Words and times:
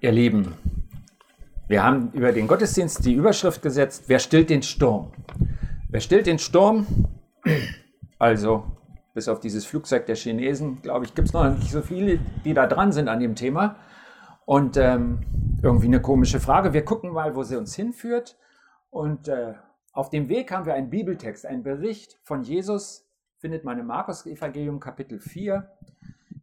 Ihr 0.00 0.12
Lieben, 0.12 0.52
wir 1.68 1.82
haben 1.82 2.10
über 2.12 2.30
den 2.30 2.46
Gottesdienst 2.46 3.02
die 3.06 3.14
Überschrift 3.14 3.62
gesetzt, 3.62 4.04
wer 4.08 4.18
stillt 4.18 4.50
den 4.50 4.62
Sturm? 4.62 5.10
Wer 5.88 6.00
stillt 6.00 6.26
den 6.26 6.38
Sturm? 6.38 6.86
Also, 8.18 8.64
bis 9.14 9.26
auf 9.28 9.40
dieses 9.40 9.64
Flugzeug 9.64 10.04
der 10.04 10.16
Chinesen, 10.16 10.82
glaube 10.82 11.06
ich, 11.06 11.14
gibt 11.14 11.28
es 11.28 11.34
noch 11.34 11.48
nicht 11.48 11.70
so 11.70 11.80
viele, 11.80 12.18
die 12.44 12.52
da 12.52 12.66
dran 12.66 12.92
sind 12.92 13.08
an 13.08 13.20
dem 13.20 13.34
Thema. 13.34 13.76
Und 14.44 14.76
ähm, 14.76 15.20
irgendwie 15.62 15.86
eine 15.86 16.02
komische 16.02 16.40
Frage. 16.40 16.74
Wir 16.74 16.84
gucken 16.84 17.12
mal, 17.12 17.34
wo 17.34 17.42
sie 17.42 17.56
uns 17.56 17.74
hinführt. 17.74 18.36
Und 18.90 19.28
äh, 19.28 19.54
auf 19.92 20.10
dem 20.10 20.28
Weg 20.28 20.52
haben 20.52 20.66
wir 20.66 20.74
einen 20.74 20.90
Bibeltext, 20.90 21.46
einen 21.46 21.62
Bericht 21.62 22.18
von 22.22 22.42
Jesus, 22.42 23.08
findet 23.38 23.64
man 23.64 23.78
im 23.78 23.86
Markus-Evangelium 23.86 24.78
Kapitel 24.78 25.20
4 25.20 25.70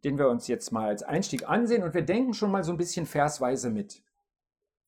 den 0.04 0.18
wir 0.18 0.28
uns 0.28 0.46
jetzt 0.46 0.70
mal 0.70 0.88
als 0.88 1.02
Einstieg 1.02 1.48
ansehen 1.48 1.82
und 1.82 1.94
wir 1.94 2.02
denken 2.02 2.34
schon 2.34 2.50
mal 2.50 2.62
so 2.62 2.72
ein 2.72 2.78
bisschen 2.78 3.06
versweise 3.06 3.70
mit. 3.70 4.02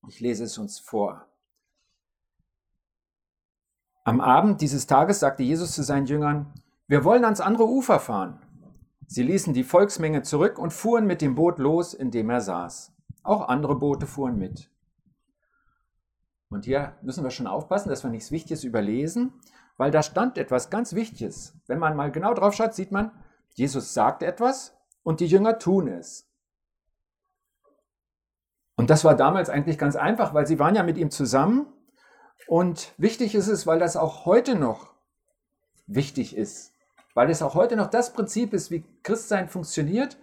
Ich 0.09 0.21
lese 0.21 0.45
es 0.45 0.59
uns 0.59 0.79
vor. 0.79 1.27
Am 4.05 4.21
Abend 4.21 4.61
dieses 4.61 4.87
Tages 4.87 5.19
sagte 5.21 5.43
Jesus 5.43 5.73
zu 5.73 5.83
seinen 5.83 6.07
Jüngern, 6.07 6.53
wir 6.87 7.03
wollen 7.03 7.25
ans 7.25 7.41
andere 7.41 7.67
Ufer 7.67 7.99
fahren. 7.99 8.39
Sie 9.09 9.23
ließen 9.23 9.55
die 9.55 9.65
Volksmenge 9.65 10.23
zurück 10.23 10.59
und 10.59 10.73
fuhren 10.73 11.07
mit 11.07 11.23
dem 11.23 11.35
Boot 11.35 11.59
los, 11.59 11.95
in 11.95 12.11
dem 12.11 12.31
er 12.31 12.41
saß. 12.41 12.93
Auch 13.23 13.49
andere 13.49 13.77
Boote 13.77 14.07
fuhren 14.07 14.39
mit. 14.39 14.71
Und 16.49 16.67
hier 16.67 16.97
müssen 17.03 17.25
wir 17.25 17.31
schon 17.31 17.49
aufpassen, 17.49 17.89
dass 17.89 18.05
wir 18.05 18.11
nichts 18.11 18.31
Wichtiges 18.31 18.63
überlesen, 18.63 19.33
weil 19.77 19.91
da 19.91 20.03
stand 20.03 20.39
etwas 20.39 20.71
ganz 20.71 20.95
Wichtiges. 20.95 21.55
Wenn 21.67 21.81
man 21.81 21.97
mal 21.97 22.13
genau 22.13 22.35
drauf 22.35 22.55
schaut, 22.55 22.75
sieht 22.75 22.93
man, 22.93 23.11
Jesus 23.55 23.95
sagt 23.95 24.23
etwas 24.23 24.76
und 25.07 25.21
die 25.21 25.27
Jünger 25.27 25.61
tun 25.61 25.87
es. 25.87 26.29
Und 28.75 28.91
das 28.91 29.05
war 29.05 29.15
damals 29.15 29.49
eigentlich 29.49 29.79
ganz 29.79 29.95
einfach, 29.95 30.35
weil 30.35 30.49
sie 30.49 30.59
waren 30.59 30.75
ja 30.75 30.83
mit 30.83 30.99
ihm 30.99 31.13
zusammen. 31.13 31.73
Und 32.49 32.93
wichtig 32.99 33.37
ist 33.37 33.47
es, 33.47 33.69
weil 33.69 33.79
das 33.79 33.97
auch 33.97 34.27
heute 34.27 34.57
noch 34.57 34.95
wichtig 35.87 36.37
ist. 36.37 36.73
Weil 37.15 37.31
es 37.31 37.41
auch 37.41 37.55
heute 37.55 37.77
noch 37.77 37.87
das 37.87 38.15
Prinzip 38.15 38.53
ist, 38.53 38.73
wie 38.73 38.85
Christsein 39.05 39.49
funktioniert. 39.49 40.19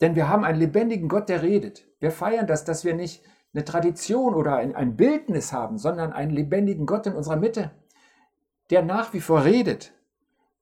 Denn 0.00 0.16
wir 0.16 0.30
haben 0.30 0.44
einen 0.44 0.58
lebendigen 0.58 1.10
Gott, 1.10 1.28
der 1.28 1.42
redet. 1.42 1.84
Wir 2.00 2.10
feiern 2.10 2.46
das, 2.46 2.64
dass 2.64 2.86
wir 2.86 2.94
nicht 2.94 3.22
eine 3.52 3.66
Tradition 3.66 4.32
oder 4.34 4.56
ein, 4.56 4.74
ein 4.74 4.96
Bildnis 4.96 5.52
haben, 5.52 5.76
sondern 5.76 6.14
einen 6.14 6.30
lebendigen 6.30 6.86
Gott 6.86 7.06
in 7.06 7.14
unserer 7.14 7.36
Mitte, 7.36 7.70
der 8.70 8.82
nach 8.82 9.12
wie 9.12 9.20
vor 9.20 9.44
redet, 9.44 9.92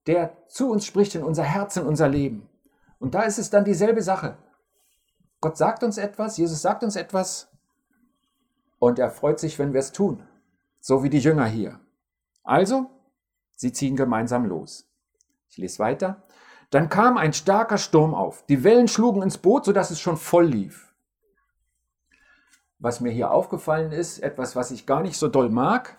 der 0.09 0.37
zu 0.49 0.73
uns 0.73 0.85
spricht 0.85 1.15
in 1.15 1.23
unser 1.23 1.45
Herz, 1.45 1.77
in 1.77 1.87
unser 1.87 2.09
Leben. 2.09 2.50
Und 3.01 3.15
da 3.15 3.23
ist 3.23 3.39
es 3.39 3.51
dann 3.51 3.65
dieselbe 3.65 4.03
Sache. 4.03 4.37
Gott 5.41 5.57
sagt 5.57 5.83
uns 5.83 5.99
etwas, 5.99 6.37
Jesus 6.37 6.63
sagt 6.63 6.85
uns 6.85 6.95
etwas 6.95 7.51
und 8.79 8.99
er 8.99 9.11
freut 9.11 9.41
sich, 9.41 9.59
wenn 9.59 9.73
wir 9.73 9.81
es 9.81 9.91
tun. 9.91 10.23
So 10.81 11.03
wie 11.03 11.11
die 11.11 11.19
Jünger 11.19 11.47
hier. 11.47 11.81
Also, 12.45 12.91
sie 13.57 13.73
ziehen 13.73 13.97
gemeinsam 13.97 14.45
los. 14.45 14.87
Ich 15.49 15.57
lese 15.57 15.79
weiter. 15.79 16.23
Dann 16.71 16.89
kam 16.89 17.17
ein 17.17 17.33
starker 17.33 17.79
Sturm 17.79 18.15
auf. 18.15 18.45
Die 18.47 18.63
Wellen 18.65 18.87
schlugen 18.87 19.23
ins 19.23 19.39
Boot, 19.39 19.65
sodass 19.65 19.91
es 19.91 19.99
schon 19.99 20.17
voll 20.17 20.47
lief. 20.47 20.95
Was 22.79 23.01
mir 23.01 23.11
hier 23.11 23.31
aufgefallen 23.31 23.93
ist, 23.93 24.21
etwas, 24.21 24.57
was 24.57 24.71
ich 24.71 24.87
gar 24.87 25.03
nicht 25.03 25.17
so 25.17 25.29
doll 25.29 25.49
mag, 25.49 25.99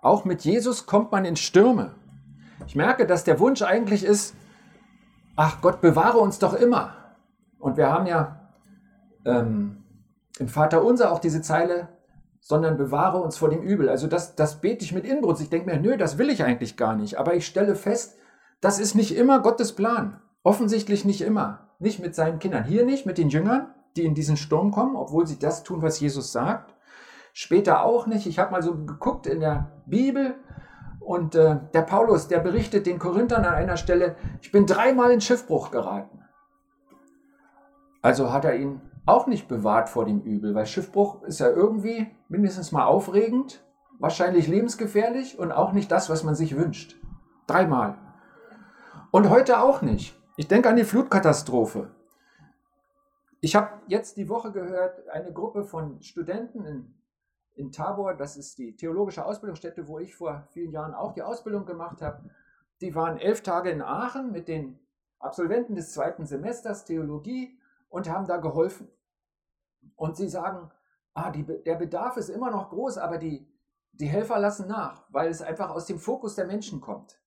auch 0.00 0.24
mit 0.24 0.42
Jesus 0.42 0.86
kommt 0.86 1.10
man 1.10 1.24
in 1.24 1.36
Stürme. 1.36 1.94
Ich 2.66 2.76
merke, 2.76 3.06
dass 3.06 3.24
der 3.24 3.40
Wunsch 3.40 3.62
eigentlich 3.62 4.04
ist, 4.04 4.34
ach 5.36 5.60
Gott, 5.60 5.80
bewahre 5.80 6.18
uns 6.18 6.38
doch 6.38 6.54
immer. 6.54 6.94
Und 7.58 7.76
wir 7.76 7.90
haben 7.90 8.06
ja 8.06 8.50
ähm, 9.24 9.84
im 10.38 10.48
Vater 10.48 10.84
unser 10.84 11.12
auch 11.12 11.18
diese 11.18 11.42
Zeile, 11.42 11.88
sondern 12.40 12.76
bewahre 12.76 13.20
uns 13.22 13.38
vor 13.38 13.48
dem 13.48 13.62
Übel. 13.62 13.88
Also 13.88 14.06
das, 14.06 14.36
das 14.36 14.60
bete 14.60 14.84
ich 14.84 14.92
mit 14.92 15.06
Inbrunst. 15.06 15.40
Ich 15.40 15.48
denke 15.48 15.70
mir, 15.70 15.80
nö, 15.80 15.96
das 15.96 16.18
will 16.18 16.28
ich 16.28 16.44
eigentlich 16.44 16.76
gar 16.76 16.94
nicht. 16.94 17.18
Aber 17.18 17.34
ich 17.34 17.46
stelle 17.46 17.74
fest, 17.74 18.18
das 18.60 18.78
ist 18.78 18.94
nicht 18.94 19.16
immer 19.16 19.40
Gottes 19.40 19.72
Plan. 19.72 20.20
Offensichtlich 20.42 21.04
nicht 21.06 21.22
immer. 21.22 21.70
Nicht 21.78 22.00
mit 22.00 22.14
seinen 22.14 22.38
Kindern. 22.38 22.64
Hier 22.64 22.84
nicht, 22.84 23.06
mit 23.06 23.16
den 23.16 23.30
Jüngern, 23.30 23.72
die 23.96 24.04
in 24.04 24.14
diesen 24.14 24.36
Sturm 24.36 24.72
kommen, 24.72 24.94
obwohl 24.94 25.26
sie 25.26 25.38
das 25.38 25.62
tun, 25.62 25.80
was 25.80 26.00
Jesus 26.00 26.32
sagt. 26.32 26.74
Später 27.32 27.82
auch 27.82 28.06
nicht. 28.06 28.26
Ich 28.26 28.38
habe 28.38 28.52
mal 28.52 28.62
so 28.62 28.74
geguckt 28.84 29.26
in 29.26 29.40
der 29.40 29.82
Bibel, 29.86 30.34
und 31.04 31.34
äh, 31.34 31.58
der 31.72 31.82
Paulus, 31.82 32.28
der 32.28 32.40
berichtet 32.40 32.86
den 32.86 32.98
Korinthern 32.98 33.44
an 33.44 33.54
einer 33.54 33.76
Stelle, 33.76 34.16
ich 34.40 34.50
bin 34.50 34.66
dreimal 34.66 35.10
in 35.10 35.20
Schiffbruch 35.20 35.70
geraten. 35.70 36.22
Also 38.02 38.32
hat 38.32 38.44
er 38.44 38.56
ihn 38.56 38.80
auch 39.06 39.26
nicht 39.26 39.48
bewahrt 39.48 39.88
vor 39.88 40.04
dem 40.04 40.20
Übel, 40.22 40.54
weil 40.54 40.66
Schiffbruch 40.66 41.22
ist 41.22 41.40
ja 41.40 41.48
irgendwie 41.48 42.06
mindestens 42.28 42.72
mal 42.72 42.84
aufregend, 42.84 43.64
wahrscheinlich 43.98 44.48
lebensgefährlich 44.48 45.38
und 45.38 45.52
auch 45.52 45.72
nicht 45.72 45.90
das, 45.92 46.08
was 46.08 46.24
man 46.24 46.34
sich 46.34 46.56
wünscht. 46.56 46.96
Dreimal. 47.46 47.98
Und 49.10 49.30
heute 49.30 49.60
auch 49.60 49.82
nicht. 49.82 50.18
Ich 50.36 50.48
denke 50.48 50.68
an 50.68 50.76
die 50.76 50.84
Flutkatastrophe. 50.84 51.90
Ich 53.40 53.54
habe 53.54 53.68
jetzt 53.86 54.16
die 54.16 54.28
Woche 54.28 54.52
gehört, 54.52 55.08
eine 55.08 55.32
Gruppe 55.32 55.64
von 55.64 56.00
Studenten 56.02 56.64
in 56.64 56.94
in 57.54 57.70
Tabor, 57.70 58.14
das 58.14 58.36
ist 58.36 58.58
die 58.58 58.76
theologische 58.76 59.24
Ausbildungsstätte, 59.24 59.86
wo 59.88 59.98
ich 59.98 60.14
vor 60.14 60.46
vielen 60.50 60.72
Jahren 60.72 60.94
auch 60.94 61.12
die 61.12 61.22
Ausbildung 61.22 61.66
gemacht 61.66 62.02
habe. 62.02 62.30
Die 62.80 62.94
waren 62.94 63.18
elf 63.18 63.42
Tage 63.42 63.70
in 63.70 63.82
Aachen 63.82 64.32
mit 64.32 64.48
den 64.48 64.78
Absolventen 65.18 65.74
des 65.74 65.92
zweiten 65.92 66.26
Semesters 66.26 66.84
Theologie 66.84 67.58
und 67.88 68.08
haben 68.10 68.26
da 68.26 68.38
geholfen. 68.38 68.88
Und 69.96 70.16
sie 70.16 70.28
sagen, 70.28 70.70
ah, 71.14 71.30
die, 71.30 71.44
der 71.44 71.76
Bedarf 71.76 72.16
ist 72.16 72.28
immer 72.28 72.50
noch 72.50 72.70
groß, 72.70 72.98
aber 72.98 73.18
die, 73.18 73.46
die 73.92 74.06
Helfer 74.06 74.38
lassen 74.38 74.66
nach, 74.66 75.04
weil 75.10 75.30
es 75.30 75.42
einfach 75.42 75.70
aus 75.70 75.86
dem 75.86 75.98
Fokus 75.98 76.34
der 76.34 76.46
Menschen 76.46 76.80
kommt. 76.80 77.20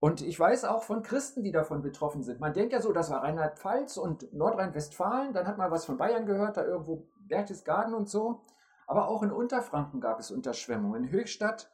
Und 0.00 0.20
ich 0.20 0.38
weiß 0.38 0.64
auch 0.64 0.82
von 0.82 1.02
Christen, 1.02 1.44
die 1.44 1.52
davon 1.52 1.82
betroffen 1.82 2.24
sind. 2.24 2.40
Man 2.40 2.52
denkt 2.52 2.72
ja 2.72 2.80
so, 2.80 2.92
das 2.92 3.10
war 3.10 3.22
Rheinland-Pfalz 3.22 3.98
und 3.98 4.32
Nordrhein-Westfalen, 4.32 5.32
dann 5.32 5.46
hat 5.46 5.58
man 5.58 5.70
was 5.70 5.84
von 5.84 5.96
Bayern 5.96 6.26
gehört, 6.26 6.56
da 6.56 6.64
irgendwo 6.64 7.06
Berchtesgaden 7.20 7.94
und 7.94 8.08
so. 8.08 8.44
Aber 8.92 9.08
auch 9.08 9.22
in 9.22 9.32
Unterfranken 9.32 10.02
gab 10.02 10.20
es 10.20 10.30
Unterschwemmungen. 10.30 11.04
In 11.04 11.10
Höchstadt 11.10 11.72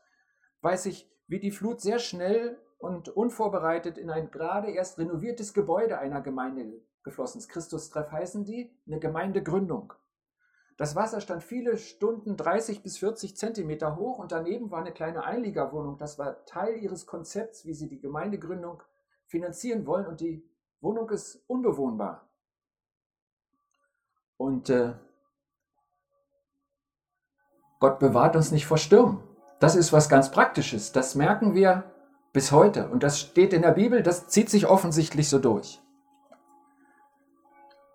weiß 0.61 0.87
ich, 0.87 1.11
wie 1.27 1.41
die 1.41 1.51
Flut 1.51 1.81
sehr 1.81 1.99
schnell 1.99 2.57
und 2.79 3.09
unvorbereitet 3.09 3.99
in 3.99 4.09
ein 4.09 4.31
gerade 4.31 4.71
erst 4.71 5.01
renoviertes 5.01 5.53
Gebäude 5.53 5.99
einer 5.99 6.21
Gemeinde 6.21 6.81
geflossen 7.03 7.41
ist. 7.41 7.49
Christustreff 7.49 8.13
heißen 8.13 8.45
die, 8.45 8.73
eine 8.87 9.01
Gemeindegründung. 9.01 9.95
Das 10.77 10.95
Wasser 10.95 11.21
stand 11.21 11.43
viele 11.43 11.77
Stunden 11.77 12.37
30 12.37 12.85
bis 12.85 12.99
40 12.99 13.37
Zentimeter 13.37 13.97
hoch 13.97 14.21
und 14.21 14.31
daneben 14.31 14.71
war 14.71 14.79
eine 14.79 14.93
kleine 14.93 15.25
Einliegerwohnung. 15.25 15.99
Das 15.99 16.21
war 16.21 16.45
Teil 16.45 16.77
ihres 16.77 17.05
Konzepts, 17.05 17.67
wie 17.67 17.75
sie 17.75 17.89
die 17.89 17.99
Gemeindegründung 17.99 18.81
finanzieren 19.27 19.87
wollen 19.87 20.07
und 20.07 20.21
die 20.21 20.49
Wohnung 20.81 21.11
ist 21.11 21.43
unbewohnbar. 21.49 22.31
Und 24.37 24.71
äh, 24.71 24.95
Gott 27.81 27.99
bewahrt 27.99 28.37
uns 28.37 28.51
nicht 28.51 28.67
vor 28.67 28.79
Stürmen. 28.79 29.23
Das 29.61 29.77
ist 29.77 29.93
was 29.93 30.09
ganz 30.09 30.31
Praktisches. 30.31 30.93
Das 30.93 31.15
merken 31.15 31.55
wir 31.55 31.85
bis 32.33 32.53
heute. 32.53 32.89
Und 32.89 33.03
das 33.03 33.21
steht 33.21 33.53
in 33.53 33.63
der 33.63 33.73
Bibel, 33.73 34.03
das 34.03 34.29
zieht 34.29 34.51
sich 34.51 34.67
offensichtlich 34.67 35.29
so 35.29 35.39
durch. 35.39 35.81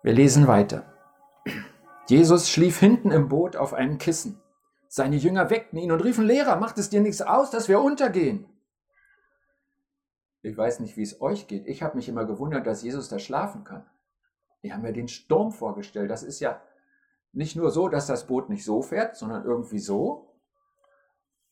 Wir 0.02 0.12
lesen 0.12 0.46
weiter. 0.46 0.84
Jesus 2.06 2.50
schlief 2.50 2.78
hinten 2.78 3.10
im 3.10 3.28
Boot 3.28 3.56
auf 3.56 3.72
einem 3.72 3.96
Kissen. 3.98 4.40
Seine 4.88 5.16
Jünger 5.16 5.48
weckten 5.50 5.78
ihn 5.78 5.92
und 5.92 6.04
riefen, 6.04 6.24
Lehrer, 6.24 6.56
macht 6.56 6.78
es 6.78 6.90
dir 6.90 7.00
nichts 7.00 7.22
aus, 7.22 7.50
dass 7.50 7.68
wir 7.68 7.80
untergehen? 7.80 8.46
Ich 10.42 10.56
weiß 10.56 10.80
nicht, 10.80 10.98
wie 10.98 11.02
es 11.02 11.22
euch 11.22 11.48
geht. 11.48 11.66
Ich 11.66 11.82
habe 11.82 11.96
mich 11.96 12.08
immer 12.08 12.26
gewundert, 12.26 12.66
dass 12.66 12.82
Jesus 12.82 13.08
da 13.08 13.18
schlafen 13.18 13.64
kann. 13.64 13.86
Ich 14.60 14.72
habe 14.72 14.82
mir 14.82 14.92
den 14.92 15.08
Sturm 15.08 15.52
vorgestellt. 15.52 16.10
Das 16.10 16.22
ist 16.22 16.40
ja 16.40 16.60
nicht 17.34 17.56
nur 17.56 17.70
so, 17.70 17.88
dass 17.88 18.06
das 18.06 18.26
Boot 18.26 18.48
nicht 18.48 18.64
so 18.64 18.82
fährt, 18.82 19.16
sondern 19.16 19.44
irgendwie 19.44 19.78
so. 19.78 20.34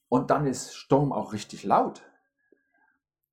Und 0.08 0.31
dann 0.31 0.46
ist 0.46 0.75
Sturm 0.75 1.12
auch 1.12 1.32
richtig 1.32 1.64
laut. 1.64 2.02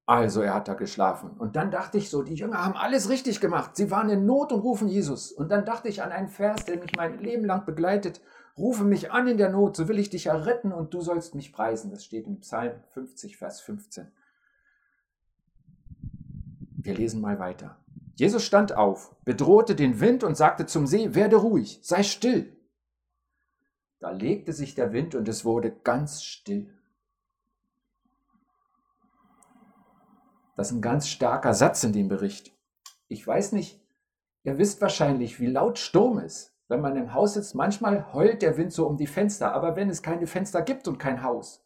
Also 0.06 0.42
er 0.42 0.56
hat 0.56 0.68
da 0.68 0.74
geschlafen. 0.74 1.32
Und 1.38 1.56
dann 1.56 1.70
dachte 1.70 2.00
ich 2.00 2.10
so, 2.10 2.24
die 2.24 2.34
Jünger 2.34 2.66
haben 2.66 2.76
alles 2.76 3.10
richtig 3.10 3.40
gemacht. 3.40 3.76
Sie 3.76 3.92
waren 3.92 4.10
in 4.10 4.26
Not 4.26 4.52
und 4.52 4.62
rufen 4.62 4.88
Jesus. 4.88 5.32
Und 5.32 5.50
dann 5.50 5.66
dachte 5.66 5.88
ich 5.88 6.02
an 6.02 6.12
einen 6.12 6.30
Vers, 6.30 6.66
der 6.66 6.80
mich 6.80 6.96
mein 6.96 7.20
Leben 7.20 7.46
lang 7.46 7.66
begleitet. 7.66 8.20
Rufe 8.58 8.84
mich 8.84 9.12
an 9.12 9.28
in 9.28 9.38
der 9.38 9.52
Not, 9.52 9.76
so 9.76 9.88
will 9.88 10.00
ich 10.00 10.10
dich 10.10 10.26
erretten 10.26 10.72
und 10.72 10.94
du 10.94 11.02
sollst 11.02 11.36
mich 11.36 11.54
preisen. 11.54 11.92
Das 11.92 12.04
steht 12.04 12.26
im 12.26 12.40
Psalm 12.40 12.82
50, 12.94 13.38
Vers 13.38 13.62
15. 13.62 14.12
Wir 16.82 16.96
lesen 16.96 17.22
mal 17.22 17.38
weiter. 17.38 17.78
Jesus 18.20 18.44
stand 18.44 18.76
auf, 18.76 19.16
bedrohte 19.24 19.76
den 19.76 20.02
Wind 20.02 20.26
und 20.26 20.36
sagte 20.36 20.66
zum 20.66 20.88
See, 20.88 21.16
werde 21.16 21.38
ruhig, 21.38 21.80
sei 21.84 22.04
still. 22.04 22.54
Da 24.00 24.12
legte 24.12 24.52
sich 24.52 24.76
der 24.76 24.92
Wind 24.92 25.16
und 25.16 25.30
es 25.30 25.46
wurde 25.46 25.72
ganz 25.72 26.22
still. 26.22 26.78
Das 30.58 30.70
ist 30.70 30.76
ein 30.76 30.82
ganz 30.82 31.08
starker 31.08 31.54
Satz 31.54 31.86
in 31.86 31.94
dem 31.94 32.10
Bericht. 32.10 32.52
Ich 33.08 33.26
weiß 33.26 33.54
nicht, 33.54 33.82
ihr 34.44 34.58
wisst 34.58 34.82
wahrscheinlich, 34.82 35.40
wie 35.40 35.48
laut 35.48 35.80
Sturm 35.80 36.20
ist. 36.20 36.54
wenn 36.68 36.82
man 36.82 36.98
im 36.98 37.14
Haus 37.14 37.36
sitzt, 37.36 37.56
manchmal 37.56 38.14
heult 38.14 38.42
der 38.42 38.58
Wind 38.58 38.74
so 38.74 38.86
um 38.86 38.98
die 38.98 39.08
Fenster, 39.08 39.54
aber 39.54 39.78
wenn 39.78 39.90
es 39.90 40.04
keine 40.04 40.28
Fenster 40.28 40.62
gibt 40.62 40.90
und 40.90 41.00
kein 41.00 41.24
Haus, 41.24 41.64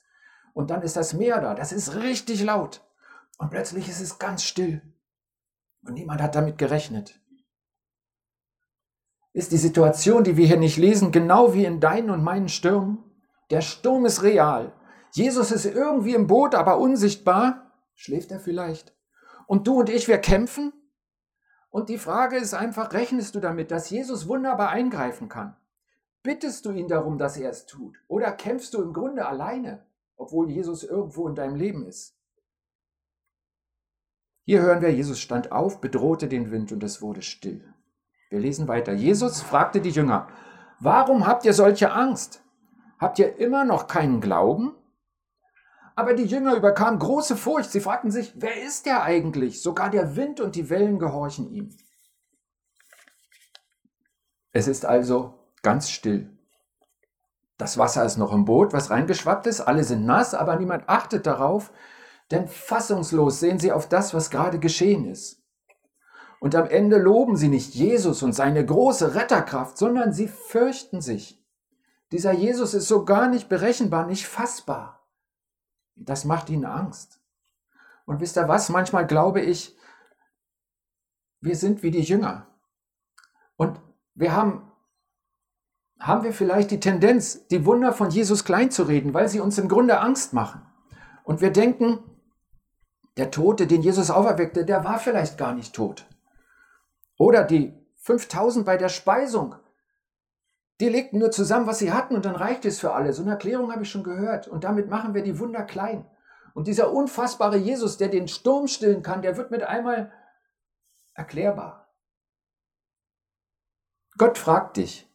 und 0.53 0.69
dann 0.69 0.83
ist 0.83 0.95
das 0.95 1.13
Meer 1.13 1.41
da, 1.41 1.55
das 1.55 1.71
ist 1.71 1.95
richtig 1.95 2.43
laut. 2.43 2.87
Und 3.39 3.49
plötzlich 3.49 3.89
ist 3.89 4.01
es 4.01 4.19
ganz 4.19 4.43
still. 4.43 4.92
Und 5.85 5.93
niemand 5.93 6.21
hat 6.21 6.35
damit 6.35 6.57
gerechnet. 6.57 7.19
Ist 9.33 9.51
die 9.51 9.57
Situation, 9.57 10.23
die 10.23 10.37
wir 10.37 10.45
hier 10.45 10.57
nicht 10.57 10.77
lesen, 10.77 11.11
genau 11.11 11.53
wie 11.53 11.65
in 11.65 11.79
deinen 11.79 12.11
und 12.11 12.23
meinen 12.23 12.49
Stürmen? 12.49 13.03
Der 13.49 13.61
Sturm 13.61 14.05
ist 14.05 14.23
real. 14.23 14.73
Jesus 15.11 15.51
ist 15.51 15.65
irgendwie 15.65 16.13
im 16.13 16.27
Boot, 16.27 16.55
aber 16.55 16.77
unsichtbar. 16.77 17.71
Schläft 17.95 18.31
er 18.31 18.39
vielleicht? 18.39 18.95
Und 19.47 19.67
du 19.67 19.79
und 19.79 19.89
ich, 19.89 20.07
wir 20.07 20.19
kämpfen? 20.19 20.71
Und 21.69 21.89
die 21.89 21.97
Frage 21.97 22.37
ist 22.37 22.53
einfach, 22.53 22.93
rechnest 22.93 23.33
du 23.33 23.39
damit, 23.39 23.71
dass 23.71 23.89
Jesus 23.89 24.27
wunderbar 24.27 24.69
eingreifen 24.69 25.27
kann? 25.27 25.55
Bittest 26.21 26.65
du 26.65 26.71
ihn 26.71 26.87
darum, 26.87 27.17
dass 27.17 27.35
er 27.35 27.49
es 27.49 27.65
tut? 27.65 27.97
Oder 28.07 28.31
kämpfst 28.31 28.73
du 28.73 28.81
im 28.81 28.93
Grunde 28.93 29.25
alleine, 29.25 29.85
obwohl 30.15 30.49
Jesus 30.49 30.83
irgendwo 30.83 31.27
in 31.27 31.35
deinem 31.35 31.55
Leben 31.55 31.85
ist? 31.85 32.15
Hier 34.45 34.61
hören 34.61 34.81
wir, 34.81 34.93
Jesus 34.93 35.19
stand 35.19 35.51
auf, 35.51 35.79
bedrohte 35.79 36.27
den 36.27 36.51
Wind 36.51 36.71
und 36.71 36.83
es 36.83 37.01
wurde 37.01 37.21
still. 37.21 37.73
Wir 38.29 38.39
lesen 38.39 38.67
weiter. 38.67 38.93
Jesus 38.93 39.41
fragte 39.41 39.79
die 39.79 39.91
Jünger, 39.91 40.27
warum 40.79 41.25
habt 41.27 41.45
ihr 41.45 41.53
solche 41.53 41.91
Angst? 41.93 42.43
Habt 42.99 43.19
ihr 43.19 43.37
immer 43.37 43.63
noch 43.63 43.87
keinen 43.87 44.21
Glauben? 44.21 44.75
Aber 45.95 46.13
die 46.13 46.25
Jünger 46.25 46.55
überkamen 46.55 46.99
große 46.99 47.37
Furcht. 47.37 47.71
Sie 47.71 47.79
fragten 47.79 48.11
sich, 48.11 48.33
wer 48.35 48.63
ist 48.63 48.85
der 48.85 49.03
eigentlich? 49.03 49.61
Sogar 49.61 49.89
der 49.89 50.15
Wind 50.15 50.39
und 50.39 50.55
die 50.55 50.69
Wellen 50.69 50.99
gehorchen 50.99 51.51
ihm. 51.51 51.69
Es 54.51 54.67
ist 54.67 54.85
also 54.85 55.39
ganz 55.61 55.89
still. 55.89 56.29
Das 57.57 57.77
Wasser 57.77 58.03
ist 58.03 58.17
noch 58.17 58.33
im 58.33 58.45
Boot, 58.45 58.73
was 58.73 58.89
reingeschwappt 58.89 59.47
ist. 59.47 59.61
Alle 59.61 59.83
sind 59.83 60.05
nass, 60.05 60.33
aber 60.33 60.55
niemand 60.55 60.89
achtet 60.89 61.27
darauf, 61.27 61.71
denn 62.33 62.47
fassungslos 62.47 63.39
sehen 63.39 63.59
sie 63.59 63.71
auf 63.71 63.87
das, 63.87 64.15
was 64.15 64.31
gerade 64.31 64.57
geschehen 64.57 65.05
ist. 65.05 65.43
Und 66.39 66.55
am 66.55 66.67
Ende 66.67 66.97
loben 66.97 67.37
sie 67.37 67.47
nicht 67.47 67.75
Jesus 67.75 68.23
und 68.23 68.33
seine 68.33 68.65
große 68.65 69.13
Retterkraft, 69.13 69.77
sondern 69.77 70.13
sie 70.13 70.27
fürchten 70.27 70.99
sich. 70.99 71.39
Dieser 72.11 72.31
Jesus 72.31 72.73
ist 72.73 72.87
so 72.87 73.05
gar 73.05 73.29
nicht 73.29 73.49
berechenbar, 73.49 74.07
nicht 74.07 74.27
fassbar. 74.27 75.07
Das 75.95 76.25
macht 76.25 76.49
ihnen 76.49 76.65
Angst. 76.65 77.21
Und 78.05 78.19
wisst 78.19 78.35
ihr 78.35 78.47
was? 78.47 78.69
Manchmal 78.69 79.05
glaube 79.05 79.39
ich, 79.39 79.77
wir 81.39 81.55
sind 81.55 81.83
wie 81.83 81.91
die 81.91 82.01
Jünger. 82.01 82.47
Und 83.57 83.79
wir 84.15 84.35
haben, 84.35 84.71
haben 85.99 86.23
wir 86.23 86.33
vielleicht 86.33 86.71
die 86.71 86.79
Tendenz, 86.79 87.45
die 87.49 87.63
Wunder 87.67 87.93
von 87.93 88.09
Jesus 88.09 88.43
klein 88.43 88.71
zu 88.71 88.83
reden, 88.83 89.13
weil 89.13 89.29
sie 89.29 89.39
uns 89.39 89.59
im 89.59 89.69
Grunde 89.69 89.99
Angst 89.99 90.33
machen. 90.33 90.63
Und 91.23 91.39
wir 91.39 91.51
denken, 91.51 91.99
der 93.17 93.31
Tote, 93.31 93.67
den 93.67 93.81
Jesus 93.81 94.09
auferweckte, 94.09 94.65
der 94.65 94.83
war 94.83 94.99
vielleicht 94.99 95.37
gar 95.37 95.53
nicht 95.53 95.75
tot. 95.75 96.05
Oder 97.17 97.43
die 97.43 97.73
5000 97.97 98.65
bei 98.65 98.77
der 98.77 98.89
Speisung, 98.89 99.55
die 100.79 100.89
legten 100.89 101.19
nur 101.19 101.31
zusammen, 101.31 101.67
was 101.67 101.79
sie 101.79 101.93
hatten 101.93 102.15
und 102.15 102.25
dann 102.25 102.35
reicht 102.35 102.65
es 102.65 102.79
für 102.79 102.93
alle. 102.93 103.13
So 103.13 103.21
eine 103.21 103.31
Erklärung 103.31 103.71
habe 103.71 103.83
ich 103.83 103.91
schon 103.91 104.03
gehört. 104.03 104.47
Und 104.47 104.63
damit 104.63 104.89
machen 104.89 105.13
wir 105.13 105.21
die 105.21 105.39
Wunder 105.39 105.63
klein. 105.63 106.05
Und 106.53 106.67
dieser 106.67 106.91
unfassbare 106.91 107.57
Jesus, 107.57 107.97
der 107.97 108.09
den 108.09 108.27
Sturm 108.27 108.67
stillen 108.67 109.03
kann, 109.03 109.21
der 109.21 109.37
wird 109.37 109.51
mit 109.51 109.63
einmal 109.63 110.11
erklärbar. 111.13 111.87
Gott 114.17 114.37
fragt 114.37 114.77
dich, 114.77 115.09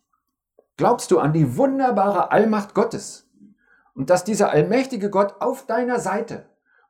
glaubst 0.76 1.10
du 1.10 1.18
an 1.18 1.32
die 1.32 1.56
wunderbare 1.56 2.32
Allmacht 2.32 2.74
Gottes 2.74 3.28
und 3.94 4.10
dass 4.10 4.24
dieser 4.24 4.50
allmächtige 4.50 5.10
Gott 5.10 5.40
auf 5.40 5.66
deiner 5.66 6.00
Seite 6.00 6.47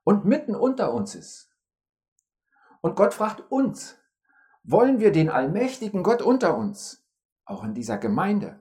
und 0.08 0.24
mitten 0.24 0.54
unter 0.54 0.94
uns 0.94 1.14
ist? 1.14 1.50
Und 2.80 2.96
Gott 2.96 3.12
fragt 3.12 3.52
uns, 3.52 3.98
wollen 4.62 5.00
wir 5.00 5.12
den 5.12 5.28
allmächtigen 5.28 6.02
Gott 6.02 6.22
unter 6.22 6.56
uns, 6.56 7.06
auch 7.44 7.62
in 7.62 7.74
dieser 7.74 7.98
Gemeinde? 7.98 8.58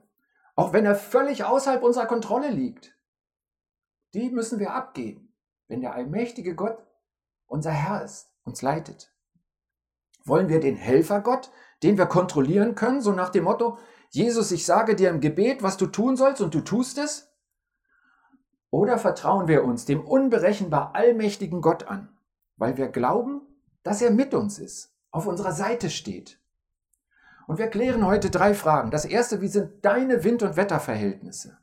Auch 0.56 0.74
wenn 0.74 0.84
er 0.84 0.94
völlig 0.94 1.44
außerhalb 1.44 1.82
unserer 1.82 2.04
Kontrolle 2.04 2.50
liegt. 2.50 2.94
Die 4.12 4.28
müssen 4.28 4.58
wir 4.58 4.74
abgeben, 4.74 5.32
wenn 5.68 5.80
der 5.80 5.94
allmächtige 5.94 6.54
Gott 6.54 6.86
unser 7.46 7.70
Herr 7.70 8.02
ist, 8.04 8.30
uns 8.44 8.60
leitet. 8.60 9.10
Wollen 10.26 10.50
wir 10.50 10.60
den 10.60 10.76
Helfergott, 10.76 11.50
den 11.82 11.96
wir 11.96 12.04
kontrollieren 12.04 12.74
können, 12.74 13.00
so 13.00 13.12
nach 13.12 13.30
dem 13.30 13.44
Motto, 13.44 13.78
Jesus, 14.10 14.50
ich 14.52 14.66
sage 14.66 14.96
dir 14.96 15.08
im 15.08 15.22
Gebet, 15.22 15.62
was 15.62 15.78
du 15.78 15.86
tun 15.86 16.14
sollst 16.18 16.42
und 16.42 16.54
du 16.54 16.60
tust 16.60 16.98
es? 16.98 17.27
Oder 18.70 18.98
vertrauen 18.98 19.48
wir 19.48 19.64
uns 19.64 19.84
dem 19.84 20.00
unberechenbar 20.00 20.94
allmächtigen 20.94 21.62
Gott 21.62 21.88
an, 21.88 22.08
weil 22.56 22.76
wir 22.76 22.88
glauben, 22.88 23.42
dass 23.82 24.02
er 24.02 24.10
mit 24.10 24.34
uns 24.34 24.58
ist, 24.58 24.94
auf 25.10 25.26
unserer 25.26 25.52
Seite 25.52 25.90
steht 25.90 26.38
und 27.48 27.58
wir 27.58 27.68
klären 27.68 28.06
heute 28.06 28.28
drei 28.28 28.52
Fragen. 28.52 28.90
Das 28.90 29.06
erste, 29.06 29.40
wie 29.40 29.48
sind 29.48 29.82
deine 29.82 30.22
Wind- 30.22 30.42
und 30.42 30.58
Wetterverhältnisse? 30.58 31.56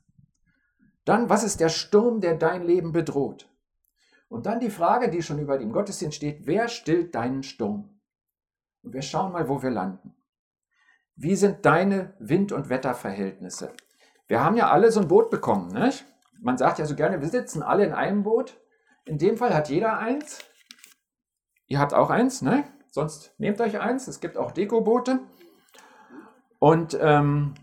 Dann, 1.06 1.30
was 1.30 1.44
ist 1.44 1.60
der 1.60 1.70
Sturm, 1.70 2.22
der 2.22 2.36
dein 2.36 2.64
Leben 2.64 2.92
bedroht? 2.92 3.48
Und 4.28 4.48
dann 4.48 4.60
die 4.60 4.72
Frage, 4.72 5.12
die 5.12 5.22
schon 5.22 5.38
über 5.38 5.60
dem 5.60 5.72
Gottesdienst 5.72 6.18
steht, 6.18 6.48
wer 6.48 6.70
stillt 6.70 7.14
deinen 7.14 7.44
Sturm? 7.44 8.02
Und 8.82 8.94
wir 8.94 9.04
schauen 9.04 9.32
mal, 9.32 9.48
wo 9.48 9.62
wir 9.62 9.70
landen. 9.70 10.16
Wie 11.16 11.36
sind 11.36 11.64
deine 11.68 12.16
Wind- 12.18 12.52
und 12.52 12.70
Wetterverhältnisse? 12.70 13.72
Wir 14.28 14.44
haben 14.44 14.58
ja 14.58 14.72
alle 14.72 14.92
so 14.92 15.02
ein 15.02 15.08
Boot 15.08 15.30
bekommen. 15.30 15.72
Nicht? 15.72 16.04
Man 16.42 16.58
sagt 16.58 16.80
ja 16.80 16.86
so 16.86 16.96
gerne, 16.96 17.22
wir 17.22 17.30
sitzen 17.30 17.64
alle 17.64 17.86
in 17.86 17.94
einem 17.94 18.24
Boot. 18.24 18.60
In 19.06 19.18
dem 19.18 19.38
Fall 19.38 19.54
hat 19.54 19.70
jeder 19.70 19.98
eins. 19.98 20.40
Ihr 21.68 21.80
habt 21.80 21.94
auch 21.94 22.10
eins, 22.10 22.42
ne? 22.42 22.66
Sonst 22.92 23.34
nehmt 23.38 23.60
euch 23.62 23.80
eins. 23.80 24.08
Es 24.08 24.20
gibt 24.20 24.38
auch 24.38 24.52
Dekoboote. 24.52 25.20
Und 26.60 26.98
ähm, 27.02 27.56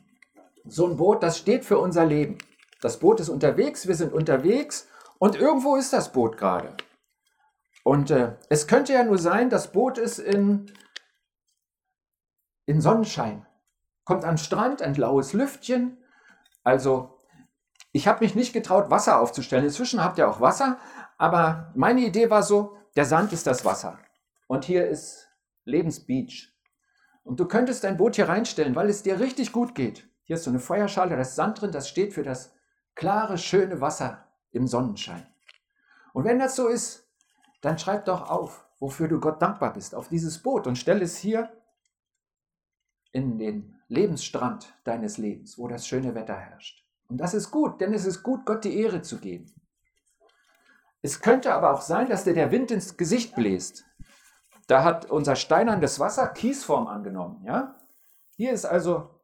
so 0.65 0.87
ein 0.87 0.97
Boot, 0.97 1.23
das 1.23 1.39
steht 1.39 1.65
für 1.65 1.79
unser 1.79 2.05
Leben. 2.05 2.39
Das 2.81 2.99
Boot 2.99 3.21
ist 3.21 3.29
unterwegs, 3.29 3.87
wir 3.87 3.95
sind 3.95 4.13
unterwegs 4.13 4.89
und 5.19 5.37
irgendwo 5.37 5.77
ist 5.77 5.93
das 5.93 6.13
Boot 6.13 6.37
gerade. 6.37 6.77
Und 7.85 8.11
äh, 8.11 8.37
es 8.49 8.67
könnte 8.67 8.93
ja 8.93 9.05
nur 9.05 9.19
sein, 9.19 9.51
das 9.51 9.73
Boot 9.73 9.99
ist 9.99 10.19
in, 10.19 10.73
in 12.67 12.81
Sonnenschein. 12.81 13.47
Kommt 14.05 14.25
am 14.25 14.37
Strand, 14.37 14.83
ein 14.83 14.95
blaues 14.95 15.33
Lüftchen. 15.33 15.97
Also, 16.65 17.19
ich 17.93 18.09
habe 18.09 18.25
mich 18.25 18.35
nicht 18.35 18.53
getraut, 18.53 18.91
Wasser 18.91 19.21
aufzustellen. 19.21 19.65
Inzwischen 19.65 20.03
habt 20.03 20.19
ihr 20.19 20.29
auch 20.29 20.41
Wasser, 20.41 20.79
aber 21.19 21.71
meine 21.75 22.01
Idee 22.01 22.31
war 22.31 22.43
so, 22.43 22.77
der 22.97 23.05
Sand 23.05 23.33
ist 23.33 23.47
das 23.47 23.65
Wasser. 23.65 23.99
Und 24.49 24.65
hier 24.65 24.87
ist 24.89 25.29
Lebensbeach. 25.65 26.53
Und 27.23 27.39
du 27.39 27.47
könntest 27.47 27.85
dein 27.85 27.97
Boot 27.97 28.17
hier 28.17 28.29
reinstellen, 28.29 28.75
weil 28.75 28.89
es 28.89 29.03
dir 29.03 29.21
richtig 29.21 29.53
gut 29.53 29.75
geht. 29.75 30.09
Hier 30.25 30.37
ist 30.37 30.45
so 30.45 30.51
eine 30.51 30.59
Feuerschale, 30.59 31.15
da 31.15 31.21
ist 31.21 31.37
Sand 31.37 31.61
drin, 31.61 31.71
das 31.71 31.89
steht 31.89 32.15
für 32.15 32.23
das 32.23 32.55
klare, 32.95 33.39
schöne 33.39 33.81
Wasser 33.81 34.27
im 34.51 34.67
Sonnenschein. 34.67 35.27
Und 36.13 36.25
wenn 36.25 36.39
das 36.39 36.57
so 36.57 36.69
ist, 36.69 37.09
dann 37.61 37.79
schreib 37.79 38.07
doch 38.07 38.29
auf, 38.29 38.67
wofür 38.81 39.09
du 39.09 39.21
Gott 39.21 39.41
dankbar 39.41 39.73
bist, 39.73 39.95
auf 39.95 40.09
dieses 40.09 40.39
Boot 40.43 40.67
und 40.67 40.77
stell 40.77 41.01
es 41.03 41.17
hier 41.19 41.51
in 43.13 43.39
den 43.39 43.81
Lebensstrand 43.89 44.75
deines 44.85 45.19
Lebens, 45.19 45.59
wo 45.59 45.69
das 45.69 45.87
schöne 45.87 46.15
Wetter 46.15 46.37
herrscht. 46.37 46.82
Und 47.13 47.19
das 47.19 47.35
ist 47.35 47.51
gut, 47.51 47.83
denn 47.83 47.93
es 47.93 48.07
ist 48.07 48.23
gut, 48.23 48.47
Gott 48.47 48.65
die 48.65 48.75
Ehre 48.75 49.03
zu 49.03 49.19
geben. 49.19 49.53
Es 51.03 51.21
könnte 51.21 51.53
aber 51.53 51.75
auch 51.75 51.83
sein, 51.83 52.09
dass 52.09 52.25
dir 52.25 52.33
der 52.33 52.51
Wind 52.51 52.71
ins 52.71 52.97
Gesicht 52.97 53.35
bläst. 53.35 53.85
Da 54.67 54.83
hat 54.83 55.11
unser 55.11 55.37
steinernes 55.37 56.01
Wasser 56.01 56.27
Kiesform 56.29 56.87
angenommen. 56.87 57.45
Ja? 57.45 57.79
Hier 58.37 58.53
ist 58.53 58.65
also 58.65 59.21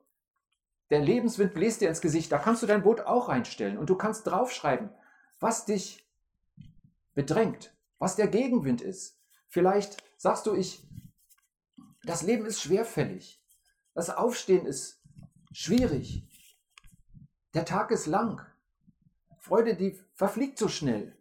der 0.91 1.01
Lebenswind 1.01 1.55
bläst 1.55 1.81
dir 1.81 1.89
ins 1.89 2.03
Gesicht. 2.03 2.31
Da 2.31 2.37
kannst 2.37 2.63
du 2.63 2.67
dein 2.67 2.83
Boot 2.83 3.01
auch 3.01 3.31
reinstellen 3.31 3.79
und 3.79 3.89
du 3.89 3.97
kannst 3.97 4.27
draufschreiben, 4.27 4.91
was 5.41 5.65
dich 5.65 6.07
bedrängt, 7.15 7.75
was 7.99 8.17
der 8.17 8.29
Gegenwind 8.29 8.83
ist. 8.83 9.19
Vielleicht 9.49 9.97
sagst 10.19 10.45
du, 10.45 10.55
ich, 10.55 10.87
das 12.03 12.21
Leben 12.21 12.45
ist 12.45 12.61
schwerfällig. 12.61 13.43
Das 13.95 14.11
Aufstehen 14.11 14.67
ist 14.67 15.03
schwierig. 15.53 16.29
Der 17.55 17.65
Tag 17.65 17.91
ist 17.91 18.07
lang. 18.07 18.45
Freude, 19.41 19.75
die 19.75 19.99
verfliegt 20.15 20.59
so 20.59 20.69
schnell. 20.69 21.17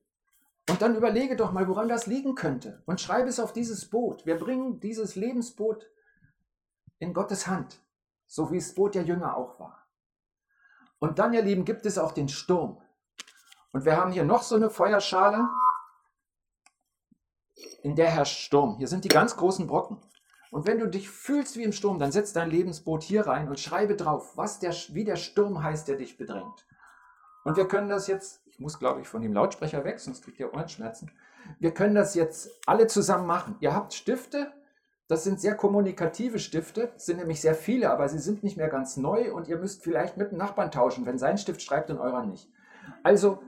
Und 0.70 0.82
dann 0.82 0.96
überlege 0.96 1.38
doch 1.38 1.54
mal, 1.54 1.68
woran 1.68 1.88
das 1.88 2.08
liegen 2.08 2.36
könnte 2.36 2.82
und 2.86 3.00
schreibe 3.00 3.30
es 3.30 3.40
auf 3.40 3.54
dieses 3.54 3.90
Boot. 3.90 4.26
Wir 4.26 4.38
bringen 4.38 4.82
dieses 4.82 5.16
Lebensboot 5.16 5.90
in 7.00 7.14
Gottes 7.14 7.48
Hand, 7.48 7.80
so 8.26 8.52
wie 8.52 8.58
das 8.58 8.76
Boot 8.76 8.96
der 8.96 9.04
Jünger 9.04 9.38
auch 9.38 9.60
war. 9.60 9.88
Und 11.00 11.20
dann, 11.20 11.34
ihr 11.34 11.42
Lieben, 11.42 11.64
gibt 11.64 11.86
es 11.86 11.98
auch 11.98 12.12
den 12.12 12.28
Sturm. 12.28 12.82
Und 13.72 13.86
wir 13.86 13.96
haben 13.96 14.12
hier 14.12 14.26
noch 14.26 14.44
so 14.44 14.56
eine 14.56 14.70
Feuerschale, 14.70 15.48
in 17.84 17.96
der 17.96 18.10
herrscht 18.10 18.40
Sturm. 18.40 18.78
Hier 18.78 18.88
sind 18.88 19.06
die 19.06 19.10
ganz 19.10 19.38
großen 19.38 19.68
Brocken. 19.68 20.02
Und 20.52 20.66
wenn 20.66 20.80
du 20.80 20.88
dich 20.88 21.10
fühlst 21.10 21.58
wie 21.58 21.64
im 21.64 21.74
Sturm, 21.74 22.00
dann 22.00 22.12
setz 22.12 22.34
dein 22.34 22.50
Lebensboot 22.50 23.04
hier 23.04 23.28
rein 23.28 23.50
und 23.50 23.60
schreibe 23.60 23.96
drauf, 23.96 24.38
was 24.38 24.60
der, 24.60 24.74
wie 24.90 25.04
der 25.04 25.18
Sturm 25.18 25.62
heißt, 25.62 25.88
der 25.88 25.98
dich 25.98 26.18
bedrängt. 26.18 26.66
Und 27.44 27.58
wir 27.58 27.68
können 27.68 27.90
das 27.90 28.08
jetzt, 28.08 28.42
ich 28.46 28.60
muss 28.60 28.80
glaube 28.80 29.02
ich 29.02 29.08
von 29.08 29.22
dem 29.22 29.34
Lautsprecher 29.34 29.84
weg, 29.84 30.00
sonst 30.00 30.24
kriegt 30.24 30.40
ihr 30.40 30.54
Ohrenschmerzen. 30.54 31.12
Wir 31.60 31.74
können 31.74 31.96
das 31.96 32.16
jetzt 32.16 32.50
alle 32.66 32.88
zusammen 32.88 33.26
machen. 33.26 33.56
Ihr 33.60 33.74
habt 33.74 33.94
Stifte, 33.94 34.52
das 35.08 35.24
sind 35.24 35.40
sehr 35.40 35.56
kommunikative 35.56 36.40
Stifte, 36.40 36.92
sind 36.98 37.18
nämlich 37.18 37.40
sehr 37.40 37.56
viele, 37.56 37.90
aber 37.90 38.10
sie 38.10 38.20
sind 38.20 38.44
nicht 38.44 38.58
mehr 38.58 38.68
ganz 38.68 38.98
neu 38.98 39.34
und 39.34 39.48
ihr 39.48 39.58
müsst 39.58 39.82
vielleicht 39.82 40.18
mit 40.18 40.32
dem 40.32 40.38
Nachbarn 40.38 40.72
tauschen, 40.72 41.06
wenn 41.06 41.18
sein 41.18 41.38
Stift 41.38 41.62
schreibt 41.62 41.90
und 41.90 42.00
eurer 42.00 42.26
nicht. 42.26 42.50
Also 43.04 43.42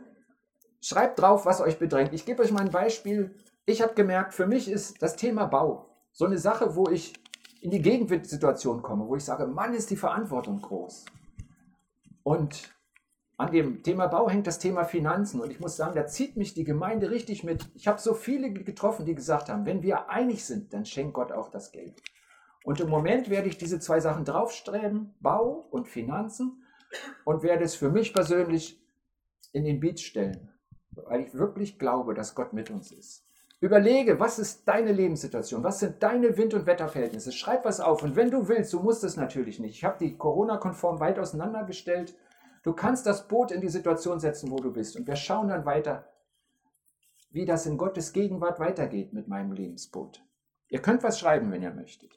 schreibt 0.82 1.20
drauf, 1.20 1.46
was 1.46 1.60
euch 1.60 1.78
bedrängt. 1.78 2.14
Ich 2.14 2.26
gebe 2.26 2.42
euch 2.42 2.52
mal 2.52 2.62
ein 2.62 2.72
Beispiel. 2.72 3.36
Ich 3.66 3.82
habe 3.82 3.94
gemerkt, 3.94 4.34
für 4.34 4.48
mich 4.48 4.72
ist 4.72 5.02
das 5.02 5.18
Thema 5.18 5.46
Bau 5.46 5.89
so 6.12 6.26
eine 6.26 6.38
Sache, 6.38 6.76
wo 6.76 6.90
ich 6.90 7.14
in 7.62 7.72
die 7.72 7.82
Gegenwindsituation 7.82 8.82
komme, 8.82 9.08
wo 9.08 9.16
ich 9.16 9.24
sage, 9.24 9.48
Mann, 9.48 9.74
ist 9.74 9.90
die 9.90 9.98
Verantwortung 9.98 10.62
groß. 10.62 11.06
Und 12.24 12.74
an 13.38 13.52
dem 13.52 13.84
Thema 13.84 14.08
Bau 14.08 14.30
hängt 14.30 14.48
das 14.48 14.60
Thema 14.60 14.84
Finanzen. 14.84 15.40
Und 15.40 15.50
ich 15.50 15.60
muss 15.60 15.78
sagen, 15.78 15.96
da 15.96 16.06
zieht 16.06 16.36
mich 16.36 16.54
die 16.54 16.66
Gemeinde 16.66 17.10
richtig 17.10 17.44
mit. 17.44 17.70
Ich 17.74 17.88
habe 17.88 18.00
so 18.00 18.14
viele 18.14 18.52
getroffen, 18.52 19.06
die 19.06 19.16
gesagt 19.16 19.50
haben, 19.50 19.66
wenn 19.66 19.82
wir 19.82 20.10
einig 20.10 20.44
sind, 20.46 20.74
dann 20.74 20.86
schenkt 20.86 21.14
Gott 21.14 21.32
auch 21.32 21.50
das 21.50 21.72
Geld. 21.72 22.02
Und 22.66 22.82
im 22.82 22.90
Moment 22.90 23.30
werde 23.30 23.48
ich 23.48 23.58
diese 23.58 23.80
zwei 23.80 24.02
Sachen 24.02 24.26
draufstreben, 24.26 25.16
Bau 25.22 25.68
und 25.72 25.88
Finanzen, 25.88 26.64
und 27.24 27.44
werde 27.44 27.64
es 27.64 27.76
für 27.76 27.90
mich 27.90 28.14
persönlich 28.14 28.82
in 29.54 29.64
den 29.64 29.80
Beat 29.80 30.00
stellen, 30.00 30.50
weil 30.92 31.22
ich 31.22 31.34
wirklich 31.34 31.80
glaube, 31.80 32.14
dass 32.14 32.36
Gott 32.36 32.52
mit 32.52 32.70
uns 32.70 32.92
ist. 32.92 33.29
Überlege, 33.62 34.22
was 34.22 34.40
ist 34.40 34.66
deine 34.68 34.94
Lebenssituation? 34.94 35.64
Was 35.64 35.80
sind 35.80 36.02
deine 36.02 36.38
Wind- 36.38 36.54
und 36.54 36.66
Wetterverhältnisse? 36.66 37.34
Schreib 37.34 37.66
was 37.66 37.82
auf. 37.82 38.04
Und 38.04 38.16
wenn 38.16 38.32
du 38.32 38.48
willst, 38.48 38.72
du 38.72 38.80
musst 38.80 39.04
es 39.04 39.18
natürlich 39.18 39.60
nicht. 39.60 39.76
Ich 39.76 39.84
habe 39.84 39.98
die 40.00 40.18
Corona-konform 40.18 41.02
weit 41.02 41.20
auseinandergestellt. 41.20 42.16
Du 42.64 42.72
kannst 42.74 43.06
das 43.06 43.28
Boot 43.28 43.52
in 43.52 43.60
die 43.60 43.68
Situation 43.68 44.22
setzen, 44.22 44.50
wo 44.50 44.58
du 44.58 44.72
bist. 44.72 44.96
Und 44.96 45.08
wir 45.08 45.18
schauen 45.18 45.50
dann 45.50 45.66
weiter, 45.66 46.08
wie 47.32 47.46
das 47.46 47.66
in 47.66 47.78
Gottes 47.78 48.14
Gegenwart 48.14 48.60
weitergeht 48.62 49.12
mit 49.12 49.28
meinem 49.28 49.52
Lebensboot. 49.52 50.24
Ihr 50.70 50.82
könnt 50.82 51.04
was 51.04 51.20
schreiben, 51.20 51.52
wenn 51.52 51.64
ihr 51.64 51.74
möchtet. 51.74 52.16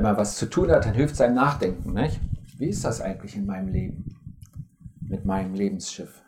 Wenn 0.00 0.06
man 0.06 0.16
was 0.16 0.38
zu 0.38 0.48
tun 0.48 0.70
hat, 0.70 0.86
dann 0.86 0.94
hilft 0.94 1.14
sein 1.14 1.34
Nachdenken. 1.34 1.92
Nicht? 1.92 2.18
Wie 2.56 2.70
ist 2.70 2.86
das 2.86 3.02
eigentlich 3.02 3.36
in 3.36 3.44
meinem 3.44 3.68
Leben? 3.68 4.16
Mit 5.02 5.26
meinem 5.26 5.52
Lebensschiff? 5.52 6.22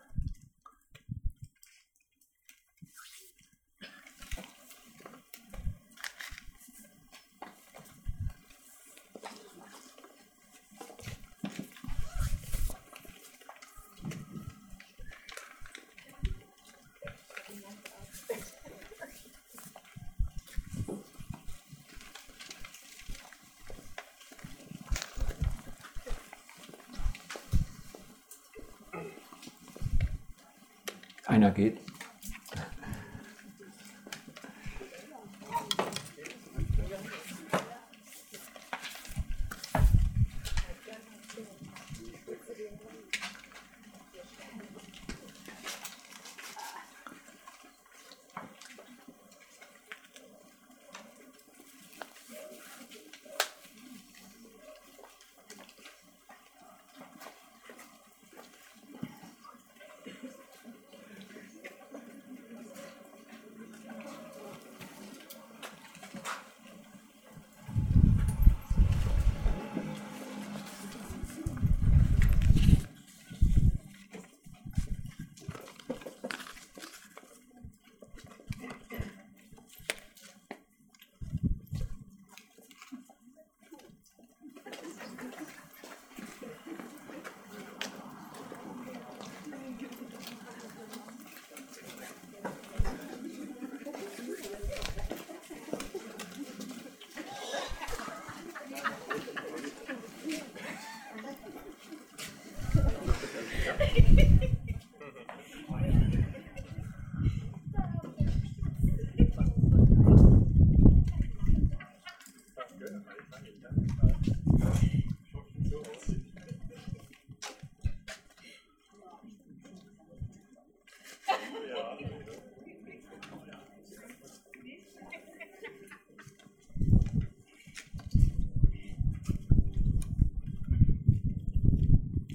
Einer 31.33 31.51
geht. 31.51 31.79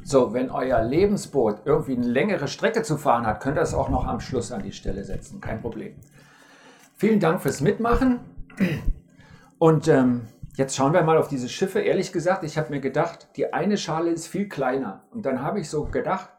So, 0.09 0.33
wenn 0.33 0.49
euer 0.49 0.81
Lebensboot 0.83 1.63
irgendwie 1.65 1.97
eine 1.97 2.07
längere 2.07 2.47
Strecke 2.47 2.81
zu 2.81 2.95
fahren 2.95 3.25
hat, 3.25 3.41
könnt 3.41 3.57
ihr 3.57 3.61
es 3.61 3.73
auch 3.73 3.89
noch 3.89 4.07
am 4.07 4.21
Schluss 4.21 4.53
an 4.53 4.63
die 4.63 4.71
Stelle 4.71 5.03
setzen. 5.03 5.41
Kein 5.41 5.59
Problem. 5.59 5.95
Vielen 6.95 7.19
Dank 7.19 7.41
fürs 7.41 7.59
Mitmachen. 7.59 8.21
Und 9.59 9.89
ähm, 9.89 10.21
jetzt 10.55 10.77
schauen 10.77 10.93
wir 10.93 11.03
mal 11.03 11.17
auf 11.17 11.27
diese 11.27 11.49
Schiffe. 11.49 11.81
Ehrlich 11.81 12.13
gesagt, 12.13 12.45
ich 12.45 12.57
habe 12.57 12.69
mir 12.69 12.79
gedacht, 12.79 13.27
die 13.35 13.51
eine 13.51 13.75
Schale 13.75 14.09
ist 14.09 14.27
viel 14.27 14.47
kleiner. 14.47 15.03
Und 15.11 15.25
dann 15.25 15.41
habe 15.41 15.59
ich 15.59 15.69
so 15.69 15.83
gedacht, 15.83 16.29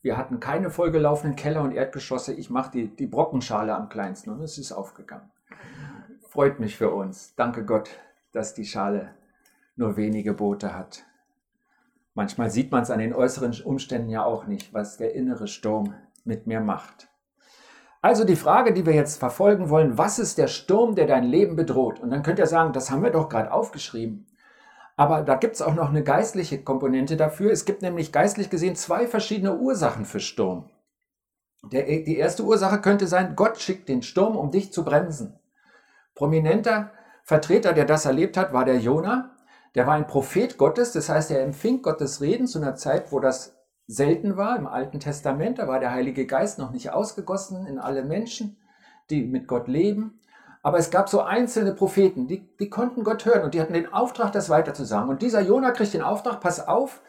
wir 0.00 0.16
hatten 0.16 0.40
keine 0.40 0.70
vollgelaufenen 0.70 1.36
Keller 1.36 1.60
und 1.60 1.72
Erdgeschosse. 1.72 2.32
Ich 2.32 2.48
mache 2.48 2.70
die, 2.70 2.96
die 2.96 3.06
Brockenschale 3.06 3.74
am 3.74 3.90
kleinsten 3.90 4.30
und 4.30 4.40
es 4.40 4.56
ist 4.56 4.72
aufgegangen. 4.72 5.30
Freut 6.26 6.58
mich 6.58 6.78
für 6.78 6.88
uns. 6.88 7.34
Danke 7.34 7.66
Gott, 7.66 7.90
dass 8.32 8.54
die 8.54 8.64
Schale 8.64 9.10
nur 9.76 9.98
wenige 9.98 10.32
Boote 10.32 10.74
hat. 10.74 11.04
Manchmal 12.14 12.50
sieht 12.50 12.70
man 12.70 12.82
es 12.82 12.90
an 12.90 13.00
den 13.00 13.12
äußeren 13.12 13.54
Umständen 13.64 14.08
ja 14.08 14.24
auch 14.24 14.46
nicht, 14.46 14.72
was 14.72 14.96
der 14.96 15.14
innere 15.14 15.48
Sturm 15.48 15.94
mit 16.24 16.46
mir 16.46 16.60
macht. 16.60 17.08
Also 18.00 18.24
die 18.24 18.36
Frage, 18.36 18.72
die 18.72 18.86
wir 18.86 18.94
jetzt 18.94 19.18
verfolgen 19.18 19.70
wollen, 19.70 19.98
was 19.98 20.18
ist 20.18 20.38
der 20.38 20.46
Sturm, 20.46 20.94
der 20.94 21.06
dein 21.06 21.24
Leben 21.24 21.56
bedroht? 21.56 22.00
Und 22.00 22.10
dann 22.10 22.22
könnt 22.22 22.38
ihr 22.38 22.46
sagen, 22.46 22.72
das 22.72 22.90
haben 22.90 23.02
wir 23.02 23.10
doch 23.10 23.28
gerade 23.28 23.50
aufgeschrieben. 23.50 24.26
Aber 24.96 25.22
da 25.22 25.34
gibt 25.34 25.54
es 25.54 25.62
auch 25.62 25.74
noch 25.74 25.88
eine 25.88 26.04
geistliche 26.04 26.62
Komponente 26.62 27.16
dafür. 27.16 27.50
Es 27.50 27.64
gibt 27.64 27.82
nämlich 27.82 28.12
geistlich 28.12 28.50
gesehen 28.50 28.76
zwei 28.76 29.06
verschiedene 29.06 29.56
Ursachen 29.56 30.04
für 30.04 30.20
Sturm. 30.20 30.70
Der, 31.72 31.84
die 31.84 32.16
erste 32.16 32.44
Ursache 32.44 32.80
könnte 32.80 33.06
sein, 33.06 33.34
Gott 33.36 33.58
schickt 33.58 33.88
den 33.88 34.02
Sturm, 34.02 34.36
um 34.36 34.50
dich 34.50 34.72
zu 34.72 34.84
bremsen. 34.84 35.38
Prominenter 36.14 36.92
Vertreter, 37.24 37.72
der 37.72 37.86
das 37.86 38.04
erlebt 38.04 38.36
hat, 38.36 38.52
war 38.52 38.66
der 38.66 38.78
Jona. 38.78 39.33
Der 39.74 39.86
war 39.86 39.94
ein 39.94 40.06
Prophet 40.06 40.56
Gottes, 40.56 40.92
das 40.92 41.08
heißt, 41.08 41.30
er 41.30 41.42
empfing 41.42 41.82
Gottes 41.82 42.20
Reden 42.20 42.46
zu 42.46 42.58
einer 42.58 42.76
Zeit, 42.76 43.10
wo 43.10 43.18
das 43.18 43.56
selten 43.86 44.36
war 44.36 44.56
im 44.56 44.66
Alten 44.66 45.00
Testament. 45.00 45.58
Da 45.58 45.66
war 45.66 45.80
der 45.80 45.92
Heilige 45.92 46.26
Geist 46.26 46.58
noch 46.58 46.70
nicht 46.70 46.90
ausgegossen 46.90 47.66
in 47.66 47.78
alle 47.78 48.04
Menschen, 48.04 48.56
die 49.10 49.24
mit 49.24 49.48
Gott 49.48 49.68
leben. 49.68 50.20
Aber 50.62 50.78
es 50.78 50.90
gab 50.90 51.08
so 51.08 51.20
einzelne 51.20 51.74
Propheten, 51.74 52.26
die, 52.26 52.56
die 52.56 52.70
konnten 52.70 53.04
Gott 53.04 53.26
hören 53.26 53.42
und 53.42 53.52
die 53.52 53.60
hatten 53.60 53.74
den 53.74 53.92
Auftrag, 53.92 54.32
das 54.32 54.48
weiterzusagen. 54.48 55.10
Und 55.10 55.20
dieser 55.20 55.42
Jona 55.42 55.72
kriegt 55.72 55.92
den 55.92 56.02
Auftrag, 56.02 56.40
pass 56.40 56.66
auf, 56.66 57.02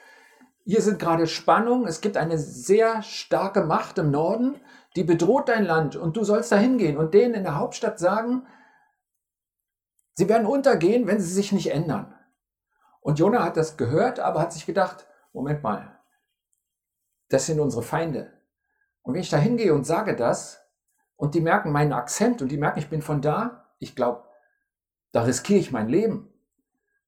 hier 0.66 0.82
sind 0.82 1.00
gerade 1.00 1.28
Spannungen, 1.28 1.88
es 1.88 2.02
gibt 2.02 2.18
eine 2.18 2.40
sehr 2.40 3.04
starke 3.04 3.62
Macht 3.62 4.00
im 4.00 4.10
Norden, 4.10 4.56
die 4.96 5.04
bedroht 5.04 5.48
dein 5.48 5.64
Land 5.64 5.96
und 5.96 6.18
du 6.18 6.24
sollst 6.24 6.52
da 6.52 6.58
hingehen 6.58 6.98
und 6.98 7.14
denen 7.14 7.36
in 7.36 7.44
der 7.44 7.58
Hauptstadt 7.58 8.00
sagen, 8.00 8.48
sie 10.16 10.28
werden 10.28 10.48
untergehen, 10.48 11.06
wenn 11.06 11.20
sie 11.20 11.32
sich 11.32 11.52
nicht 11.52 11.72
ändern. 11.72 12.15
Und 13.06 13.20
Jona 13.20 13.44
hat 13.44 13.56
das 13.56 13.78
gehört, 13.78 14.20
aber 14.20 14.42
hat 14.42 14.52
sich 14.52 14.66
gedacht, 14.66 15.06
Moment 15.32 15.62
mal, 15.62 16.00
das 17.30 17.46
sind 17.46 17.60
unsere 17.60 17.84
Feinde. 17.84 18.34
Und 19.04 19.14
wenn 19.14 19.22
ich 19.22 19.30
da 19.30 19.38
hingehe 19.38 19.76
und 19.76 19.86
sage 19.86 20.16
das, 20.16 20.66
und 21.16 21.36
die 21.36 21.40
merken 21.40 21.72
meinen 21.72 21.94
Akzent 21.94 22.42
und 22.42 22.48
die 22.48 22.58
merken, 22.58 22.80
ich 22.80 22.90
bin 22.90 23.04
von 23.04 23.22
da, 23.22 23.70
ich 23.78 23.96
glaube, 23.96 24.24
da 25.12 25.22
riskiere 25.22 25.60
ich 25.60 25.72
mein 25.72 25.88
Leben. 25.88 26.34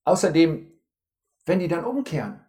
Außerdem, 0.04 0.72
wenn 1.48 1.60
die 1.60 1.68
dann 1.68 1.84
umkehren 1.84 2.46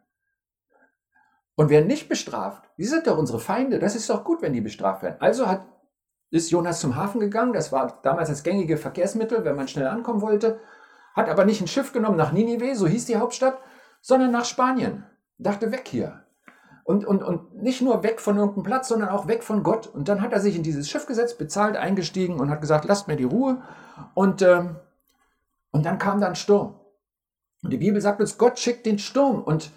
und 1.55 1.71
werden 1.71 1.87
nicht 1.87 2.11
bestraft, 2.11 2.69
die 2.76 2.85
sind 2.85 3.07
doch 3.07 3.17
unsere 3.17 3.40
Feinde, 3.40 3.78
das 3.78 3.97
ist 3.97 4.11
doch 4.11 4.25
gut, 4.25 4.43
wenn 4.43 4.52
die 4.52 4.61
bestraft 4.61 5.02
werden. 5.02 5.17
Also 5.21 5.47
hat, 5.47 5.64
ist 6.28 6.50
Jonas 6.50 6.81
zum 6.81 6.97
Hafen 6.97 7.19
gegangen, 7.19 7.55
das 7.55 7.73
war 7.73 7.99
damals 8.02 8.28
das 8.28 8.43
gängige 8.43 8.76
Verkehrsmittel, 8.76 9.47
wenn 9.47 9.57
man 9.57 9.69
schnell 9.69 9.87
ankommen 9.87 10.21
wollte, 10.21 10.61
hat 11.19 11.29
aber 11.29 11.45
nicht 11.45 11.61
ein 11.61 11.69
Schiff 11.69 11.93
genommen 11.93 12.17
nach 12.17 12.33
Ninive, 12.33 12.75
so 12.75 12.87
hieß 12.87 13.07
die 13.07 13.17
Hauptstadt, 13.17 13.59
sondern 14.01 14.31
nach 14.31 14.45
Spanien. 14.45 15.05
Dachte 15.39 15.73
weg 15.73 15.87
hier. 15.87 16.23
Und, 16.85 17.05
und, 17.05 17.23
und 17.23 17.63
nicht 17.63 17.83
nur 17.83 18.03
weg 18.03 18.21
von 18.21 18.39
irgendeinem 18.39 18.63
Platz, 18.63 18.89
sondern 18.89 19.11
auch 19.11 19.29
weg 19.29 19.43
von 19.43 19.63
Gott. 19.63 19.87
Und 19.87 20.09
dann 20.09 20.23
hat 20.23 20.33
er 20.33 20.41
sich 20.41 20.57
in 20.57 20.63
dieses 20.63 20.89
Schiff 20.89 21.07
gesetzt, 21.07 21.37
bezahlt, 21.37 21.77
eingestiegen 21.77 22.41
und 22.41 22.49
hat 22.49 22.63
gesagt, 22.63 22.87
lasst 22.87 23.09
mir 23.09 23.17
die 23.17 23.25
Ruhe. 23.25 23.63
Und, 24.15 24.41
ähm, 24.41 24.77
und 25.71 25.85
dann 25.85 25.99
kam 25.99 26.21
dann 26.21 26.35
Sturm. 26.35 26.81
Und 27.63 27.73
die 27.73 27.79
Bibel 27.79 28.01
sagt 28.01 28.21
uns, 28.21 28.39
Gott 28.39 28.59
schickt 28.59 28.87
den 28.87 28.99
Sturm. 28.99 29.43
Und 29.43 29.71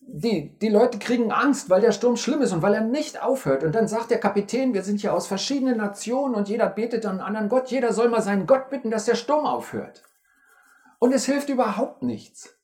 die, 0.00 0.58
die 0.58 0.68
Leute 0.68 0.98
kriegen 0.98 1.32
Angst, 1.32 1.70
weil 1.70 1.80
der 1.80 1.92
Sturm 1.92 2.16
schlimm 2.16 2.40
ist 2.40 2.52
und 2.52 2.62
weil 2.62 2.74
er 2.74 2.82
nicht 2.82 3.22
aufhört. 3.22 3.64
Und 3.64 3.74
dann 3.74 3.88
sagt 3.88 4.10
der 4.10 4.20
Kapitän, 4.20 4.72
wir 4.72 4.82
sind 4.82 5.00
hier 5.00 5.12
aus 5.12 5.26
verschiedenen 5.26 5.76
Nationen 5.76 6.34
und 6.34 6.48
jeder 6.48 6.68
betet 6.68 7.04
dann 7.04 7.18
einen 7.18 7.26
anderen 7.26 7.48
Gott. 7.48 7.70
Jeder 7.70 7.92
soll 7.92 8.08
mal 8.08 8.22
seinen 8.22 8.46
Gott 8.46 8.70
bitten, 8.70 8.90
dass 8.90 9.06
der 9.06 9.16
Sturm 9.16 9.44
aufhört. 9.44 10.02
Und 11.04 11.12
es 11.12 11.26
hilft 11.26 11.50
überhaupt 11.50 12.02
nichts. 12.02 12.58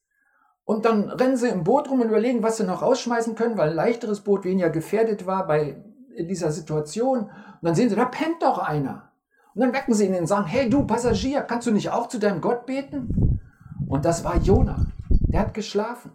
Und 0.64 0.86
dann 0.86 1.10
rennen 1.10 1.36
sie 1.36 1.50
im 1.50 1.62
Boot 1.62 1.90
rum 1.90 2.00
und 2.00 2.08
überlegen, 2.08 2.42
was 2.42 2.56
sie 2.56 2.64
noch 2.64 2.80
rausschmeißen 2.80 3.34
können, 3.34 3.58
weil 3.58 3.68
ein 3.68 3.76
leichteres 3.76 4.22
Boot 4.22 4.46
weniger 4.46 4.70
gefährdet 4.70 5.26
war 5.26 5.46
bei, 5.46 5.84
in 6.16 6.26
dieser 6.26 6.50
Situation. 6.50 7.24
Und 7.24 7.30
dann 7.60 7.74
sehen 7.74 7.90
sie, 7.90 7.96
da 7.96 8.06
pennt 8.06 8.40
doch 8.40 8.56
einer. 8.56 9.12
Und 9.54 9.60
dann 9.60 9.74
wecken 9.74 9.92
sie 9.92 10.06
ihn 10.06 10.14
und 10.14 10.26
sagen, 10.26 10.46
hey 10.46 10.70
du 10.70 10.86
Passagier, 10.86 11.42
kannst 11.42 11.66
du 11.66 11.70
nicht 11.70 11.90
auch 11.90 12.08
zu 12.08 12.18
deinem 12.18 12.40
Gott 12.40 12.64
beten? 12.64 13.42
Und 13.86 14.06
das 14.06 14.24
war 14.24 14.38
Jona. 14.38 14.86
Der 15.10 15.40
hat 15.40 15.52
geschlafen. 15.52 16.12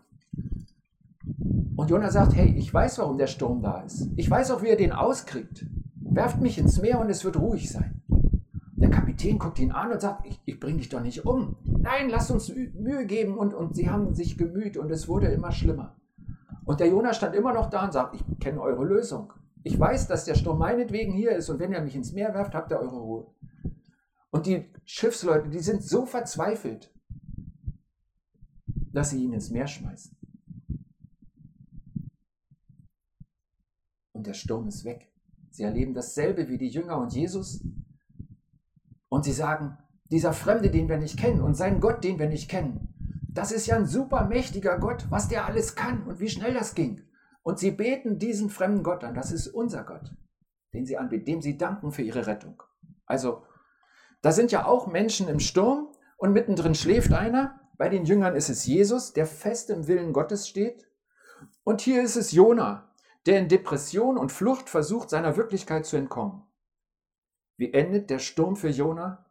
Und 1.75 1.91
Jona 1.91 2.09
sagt, 2.09 2.35
hey, 2.35 2.55
ich 2.57 2.73
weiß, 2.73 2.97
warum 2.97 3.19
der 3.19 3.27
Sturm 3.27 3.61
da 3.61 3.81
ist. 3.81 4.07
Ich 4.15 4.27
weiß 4.27 4.49
auch, 4.49 4.63
wie 4.63 4.69
er 4.69 4.77
den 4.77 4.93
auskriegt. 4.93 5.63
Werft 6.01 6.41
mich 6.41 6.57
ins 6.57 6.81
Meer 6.81 6.99
und 6.99 7.11
es 7.11 7.23
wird 7.23 7.37
ruhig 7.39 7.71
sein. 7.71 7.94
Kapitän 9.15 9.39
guckt 9.39 9.59
ihn 9.59 9.71
an 9.71 9.91
und 9.91 10.01
sagt, 10.01 10.25
ich, 10.27 10.41
ich 10.45 10.59
bringe 10.59 10.79
dich 10.79 10.89
doch 10.89 11.01
nicht 11.01 11.25
um. 11.25 11.55
Nein, 11.63 12.09
lasst 12.09 12.31
uns 12.31 12.49
Mühe 12.49 13.05
geben. 13.05 13.37
Und, 13.37 13.53
und 13.53 13.75
sie 13.75 13.89
haben 13.89 14.13
sich 14.13 14.37
gemüht 14.37 14.75
und 14.77 14.91
es 14.91 15.07
wurde 15.07 15.27
immer 15.27 15.51
schlimmer. 15.51 15.95
Und 16.65 16.79
der 16.79 16.89
Jonas 16.89 17.17
stand 17.17 17.35
immer 17.35 17.53
noch 17.53 17.69
da 17.69 17.85
und 17.85 17.93
sagt, 17.93 18.15
ich 18.15 18.39
kenne 18.39 18.59
eure 18.59 18.83
Lösung. 18.83 19.31
Ich 19.63 19.79
weiß, 19.79 20.07
dass 20.07 20.25
der 20.25 20.35
Sturm 20.35 20.59
meinetwegen 20.59 21.13
hier 21.13 21.31
ist 21.31 21.49
und 21.49 21.59
wenn 21.59 21.71
ihr 21.71 21.81
mich 21.81 21.95
ins 21.95 22.11
Meer 22.11 22.33
werft, 22.33 22.53
habt 22.53 22.71
ihr 22.71 22.79
eure 22.79 22.97
Ruhe. 22.97 23.27
Und 24.31 24.45
die 24.47 24.65
Schiffsleute, 24.83 25.49
die 25.49 25.59
sind 25.59 25.81
so 25.81 26.05
verzweifelt, 26.05 26.93
dass 28.91 29.11
sie 29.11 29.23
ihn 29.23 29.33
ins 29.33 29.49
Meer 29.49 29.67
schmeißen. 29.67 30.15
Und 34.11 34.27
der 34.27 34.33
Sturm 34.33 34.67
ist 34.67 34.83
weg. 34.83 35.09
Sie 35.51 35.63
erleben 35.63 35.93
dasselbe 35.93 36.49
wie 36.49 36.57
die 36.57 36.67
Jünger 36.67 36.97
und 36.97 37.13
Jesus. 37.13 37.63
Und 39.15 39.23
sie 39.23 39.31
sagen, 39.31 39.77
dieser 40.11 40.33
Fremde, 40.33 40.69
den 40.69 40.89
wir 40.89 40.97
nicht 40.97 41.17
kennen 41.17 41.39
und 41.39 41.53
sein 41.53 41.79
Gott, 41.79 42.03
den 42.03 42.19
wir 42.19 42.27
nicht 42.27 42.49
kennen, 42.49 42.93
das 43.31 43.53
ist 43.53 43.65
ja 43.65 43.77
ein 43.77 43.85
super 43.85 44.25
mächtiger 44.25 44.77
Gott, 44.77 45.05
was 45.09 45.29
der 45.29 45.45
alles 45.45 45.75
kann 45.75 46.03
und 46.03 46.19
wie 46.19 46.27
schnell 46.27 46.53
das 46.53 46.75
ging. 46.75 47.01
Und 47.41 47.57
sie 47.57 47.71
beten 47.71 48.19
diesen 48.19 48.49
fremden 48.49 48.83
Gott 48.83 49.05
an, 49.05 49.13
das 49.13 49.31
ist 49.31 49.47
unser 49.47 49.85
Gott, 49.85 50.11
den 50.73 50.85
sie 50.85 50.97
anbeten, 50.97 51.23
dem 51.23 51.41
sie 51.41 51.57
danken 51.57 51.93
für 51.93 52.01
ihre 52.01 52.27
Rettung. 52.27 52.61
Also, 53.05 53.43
da 54.21 54.33
sind 54.33 54.51
ja 54.51 54.65
auch 54.65 54.85
Menschen 54.85 55.29
im 55.29 55.39
Sturm 55.39 55.87
und 56.17 56.33
mittendrin 56.33 56.75
schläft 56.75 57.13
einer. 57.13 57.61
Bei 57.77 57.87
den 57.87 58.03
Jüngern 58.03 58.35
ist 58.35 58.49
es 58.49 58.65
Jesus, 58.65 59.13
der 59.13 59.27
fest 59.27 59.69
im 59.69 59.87
Willen 59.87 60.11
Gottes 60.11 60.45
steht. 60.45 60.89
Und 61.63 61.79
hier 61.79 62.03
ist 62.03 62.17
es 62.17 62.33
Jona, 62.33 62.93
der 63.27 63.39
in 63.39 63.47
Depression 63.47 64.17
und 64.17 64.33
Flucht 64.33 64.67
versucht, 64.69 65.09
seiner 65.09 65.37
Wirklichkeit 65.37 65.85
zu 65.85 65.95
entkommen. 65.95 66.41
Wie 67.57 67.73
endet 67.73 68.09
der 68.09 68.19
Sturm 68.19 68.55
für 68.55 68.69
Jona? 68.69 69.25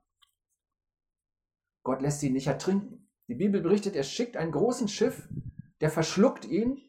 Gott 1.82 2.00
lässt 2.00 2.22
ihn 2.22 2.32
nicht 2.32 2.46
ertrinken. 2.46 3.08
Die 3.28 3.34
Bibel 3.34 3.60
berichtet, 3.60 3.96
er 3.96 4.02
schickt 4.02 4.36
ein 4.36 4.50
großes 4.50 4.90
Schiff, 4.90 5.28
der 5.80 5.90
verschluckt 5.90 6.44
ihn. 6.46 6.80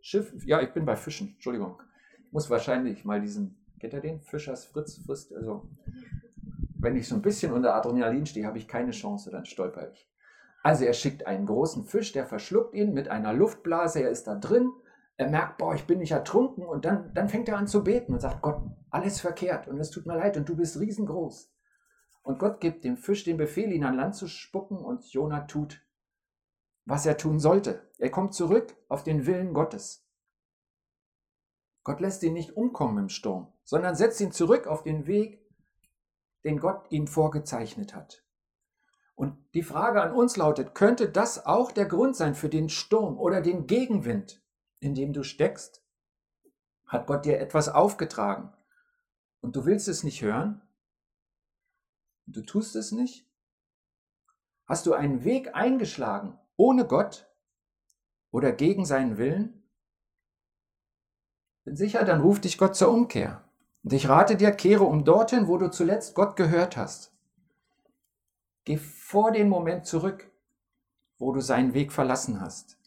Schiff, 0.00 0.32
ja, 0.44 0.60
ich 0.60 0.72
bin 0.72 0.84
bei 0.84 0.96
Fischen, 0.96 1.30
Entschuldigung. 1.34 1.82
Ich 2.26 2.32
muss 2.32 2.50
wahrscheinlich 2.50 3.04
mal 3.04 3.20
diesen, 3.20 3.66
kennt 3.80 3.94
ihr 3.94 4.00
den? 4.00 4.20
Fischers 4.20 4.66
Fritz 4.66 4.98
frisst, 5.04 5.34
also 5.34 5.68
wenn 6.78 6.96
ich 6.96 7.08
so 7.08 7.14
ein 7.14 7.22
bisschen 7.22 7.52
unter 7.52 7.74
Adrenalin 7.74 8.26
stehe, 8.26 8.46
habe 8.46 8.58
ich 8.58 8.68
keine 8.68 8.92
Chance, 8.92 9.30
dann 9.30 9.46
stolper 9.46 9.90
ich. 9.90 10.08
Also 10.62 10.84
er 10.84 10.92
schickt 10.92 11.26
einen 11.26 11.46
großen 11.46 11.84
Fisch, 11.84 12.12
der 12.12 12.26
verschluckt 12.26 12.74
ihn 12.74 12.92
mit 12.92 13.08
einer 13.08 13.32
Luftblase, 13.32 14.02
er 14.02 14.10
ist 14.10 14.26
da 14.26 14.34
drin 14.34 14.70
er 15.16 15.30
merkt, 15.30 15.58
boah, 15.58 15.74
ich 15.74 15.86
bin 15.86 15.98
nicht 15.98 16.12
ertrunken 16.12 16.64
und 16.64 16.84
dann, 16.84 17.12
dann 17.14 17.28
fängt 17.28 17.48
er 17.48 17.56
an 17.56 17.66
zu 17.66 17.82
beten 17.82 18.12
und 18.12 18.20
sagt, 18.20 18.42
Gott, 18.42 18.60
alles 18.90 19.20
verkehrt 19.20 19.66
und 19.66 19.78
es 19.78 19.90
tut 19.90 20.06
mir 20.06 20.16
leid 20.16 20.36
und 20.36 20.48
du 20.48 20.56
bist 20.56 20.78
riesengroß. 20.78 21.52
Und 22.22 22.38
Gott 22.38 22.60
gibt 22.60 22.84
dem 22.84 22.96
Fisch 22.96 23.24
den 23.24 23.36
Befehl, 23.36 23.72
ihn 23.72 23.84
an 23.84 23.94
Land 23.94 24.16
zu 24.16 24.26
spucken 24.26 24.78
und 24.78 25.10
Jona 25.12 25.42
tut, 25.42 25.82
was 26.84 27.06
er 27.06 27.16
tun 27.16 27.38
sollte. 27.38 27.90
Er 27.98 28.10
kommt 28.10 28.34
zurück 28.34 28.76
auf 28.88 29.04
den 29.04 29.26
Willen 29.26 29.54
Gottes. 29.54 30.06
Gott 31.82 32.00
lässt 32.00 32.22
ihn 32.24 32.32
nicht 32.32 32.56
umkommen 32.56 33.04
im 33.04 33.08
Sturm, 33.08 33.52
sondern 33.64 33.94
setzt 33.94 34.20
ihn 34.20 34.32
zurück 34.32 34.66
auf 34.66 34.82
den 34.82 35.06
Weg, 35.06 35.40
den 36.44 36.58
Gott 36.58 36.90
ihm 36.90 37.06
vorgezeichnet 37.06 37.94
hat. 37.94 38.24
Und 39.14 39.38
die 39.54 39.62
Frage 39.62 40.02
an 40.02 40.12
uns 40.12 40.36
lautet, 40.36 40.74
könnte 40.74 41.08
das 41.08 41.46
auch 41.46 41.72
der 41.72 41.86
Grund 41.86 42.16
sein 42.16 42.34
für 42.34 42.50
den 42.50 42.68
Sturm 42.68 43.18
oder 43.18 43.40
den 43.40 43.66
Gegenwind, 43.66 44.42
in 44.80 44.94
dem 44.94 45.12
du 45.12 45.22
steckst? 45.22 45.82
Hat 46.86 47.06
Gott 47.06 47.24
dir 47.24 47.40
etwas 47.40 47.68
aufgetragen 47.68 48.52
und 49.40 49.56
du 49.56 49.64
willst 49.64 49.88
es 49.88 50.04
nicht 50.04 50.22
hören? 50.22 50.62
Du 52.26 52.42
tust 52.42 52.76
es 52.76 52.92
nicht? 52.92 53.26
Hast 54.66 54.86
du 54.86 54.94
einen 54.94 55.24
Weg 55.24 55.54
eingeschlagen 55.54 56.38
ohne 56.56 56.86
Gott 56.86 57.28
oder 58.30 58.52
gegen 58.52 58.84
seinen 58.84 59.16
Willen? 59.16 59.62
Bin 61.64 61.76
sicher, 61.76 62.04
dann 62.04 62.20
ruft 62.20 62.44
dich 62.44 62.58
Gott 62.58 62.76
zur 62.76 62.90
Umkehr. 62.90 63.44
Und 63.82 63.92
ich 63.92 64.08
rate 64.08 64.36
dir, 64.36 64.50
kehre 64.52 64.84
um 64.84 65.04
dorthin, 65.04 65.46
wo 65.46 65.58
du 65.58 65.70
zuletzt 65.70 66.14
Gott 66.14 66.36
gehört 66.36 66.76
hast. 66.76 67.12
Geh 68.64 68.76
vor 68.76 69.30
den 69.30 69.48
Moment 69.48 69.86
zurück, 69.86 70.28
wo 71.18 71.32
du 71.32 71.40
seinen 71.40 71.72
Weg 71.72 71.92
verlassen 71.92 72.40
hast. 72.40 72.78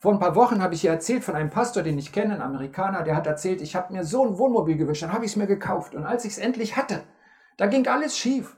Vor 0.00 0.14
ein 0.14 0.18
paar 0.18 0.34
Wochen 0.34 0.62
habe 0.62 0.74
ich 0.74 0.80
hier 0.80 0.92
erzählt 0.92 1.24
von 1.24 1.36
einem 1.36 1.50
Pastor, 1.50 1.82
den 1.82 1.98
ich 1.98 2.10
kenne, 2.10 2.34
ein 2.34 2.40
Amerikaner, 2.40 3.02
der 3.02 3.14
hat 3.14 3.26
erzählt, 3.26 3.60
ich 3.60 3.76
habe 3.76 3.92
mir 3.92 4.02
so 4.02 4.24
ein 4.24 4.38
Wohnmobil 4.38 4.78
gewünscht, 4.78 5.02
dann 5.02 5.12
habe 5.12 5.26
ich 5.26 5.32
es 5.32 5.36
mir 5.36 5.46
gekauft. 5.46 5.94
Und 5.94 6.06
als 6.06 6.24
ich 6.24 6.32
es 6.32 6.38
endlich 6.38 6.78
hatte, 6.78 7.02
da 7.58 7.66
ging 7.66 7.86
alles 7.86 8.16
schief. 8.16 8.56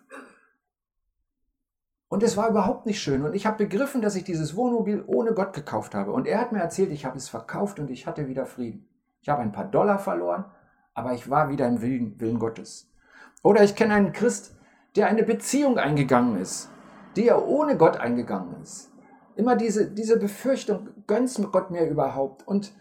Und 2.06 2.22
es 2.22 2.36
war 2.36 2.48
überhaupt 2.48 2.86
nicht 2.86 3.02
schön. 3.02 3.24
Und 3.24 3.34
ich 3.34 3.44
habe 3.44 3.64
begriffen, 3.64 4.02
dass 4.02 4.14
ich 4.14 4.22
dieses 4.22 4.54
Wohnmobil 4.54 5.02
ohne 5.08 5.34
Gott 5.34 5.52
gekauft 5.52 5.96
habe. 5.96 6.12
Und 6.12 6.28
er 6.28 6.40
hat 6.40 6.52
mir 6.52 6.60
erzählt, 6.60 6.92
ich 6.92 7.04
habe 7.04 7.16
es 7.16 7.28
verkauft 7.28 7.80
und 7.80 7.90
ich 7.90 8.06
hatte 8.06 8.28
wieder 8.28 8.46
Frieden. 8.46 8.86
Ich 9.20 9.28
habe 9.28 9.42
ein 9.42 9.50
paar 9.50 9.64
Dollar 9.64 9.98
verloren, 9.98 10.44
aber 10.94 11.12
ich 11.12 11.28
war 11.28 11.48
wieder 11.48 11.66
im 11.66 11.82
Willen, 11.82 12.20
Willen 12.20 12.38
Gottes. 12.38 12.88
Oder 13.42 13.64
ich 13.64 13.74
kenne 13.74 13.94
einen 13.94 14.12
Christ, 14.12 14.54
der 14.94 15.08
eine 15.08 15.24
Beziehung 15.24 15.76
eingegangen 15.76 16.40
ist, 16.40 16.70
die 17.16 17.26
er 17.26 17.44
ohne 17.48 17.76
Gott 17.76 17.96
eingegangen 17.96 18.62
ist. 18.62 18.91
Immer 19.36 19.56
diese, 19.56 19.90
diese 19.90 20.18
Befürchtung, 20.18 20.88
gönnt 21.06 21.34
Gott 21.52 21.70
mir 21.70 21.86
überhaupt? 21.88 22.46
Und 22.46 22.72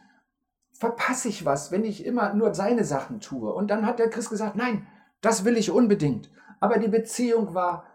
verpasse 0.74 1.30
ich 1.30 1.46
was, 1.46 1.72
wenn 1.72 1.84
ich 1.84 2.06
immer 2.06 2.34
nur 2.34 2.54
seine 2.54 2.84
Sachen 2.84 3.20
tue? 3.20 3.54
Und 3.54 3.70
dann 3.70 3.86
hat 3.86 4.00
der 4.00 4.10
Christ 4.10 4.30
gesagt, 4.30 4.56
nein, 4.56 4.88
das 5.22 5.46
will 5.46 5.58
ich 5.58 5.72
unbedingt. 5.72 6.30
Aber 6.60 6.78
die 6.78 6.90
Beziehung 6.90 7.54
war 7.54 7.86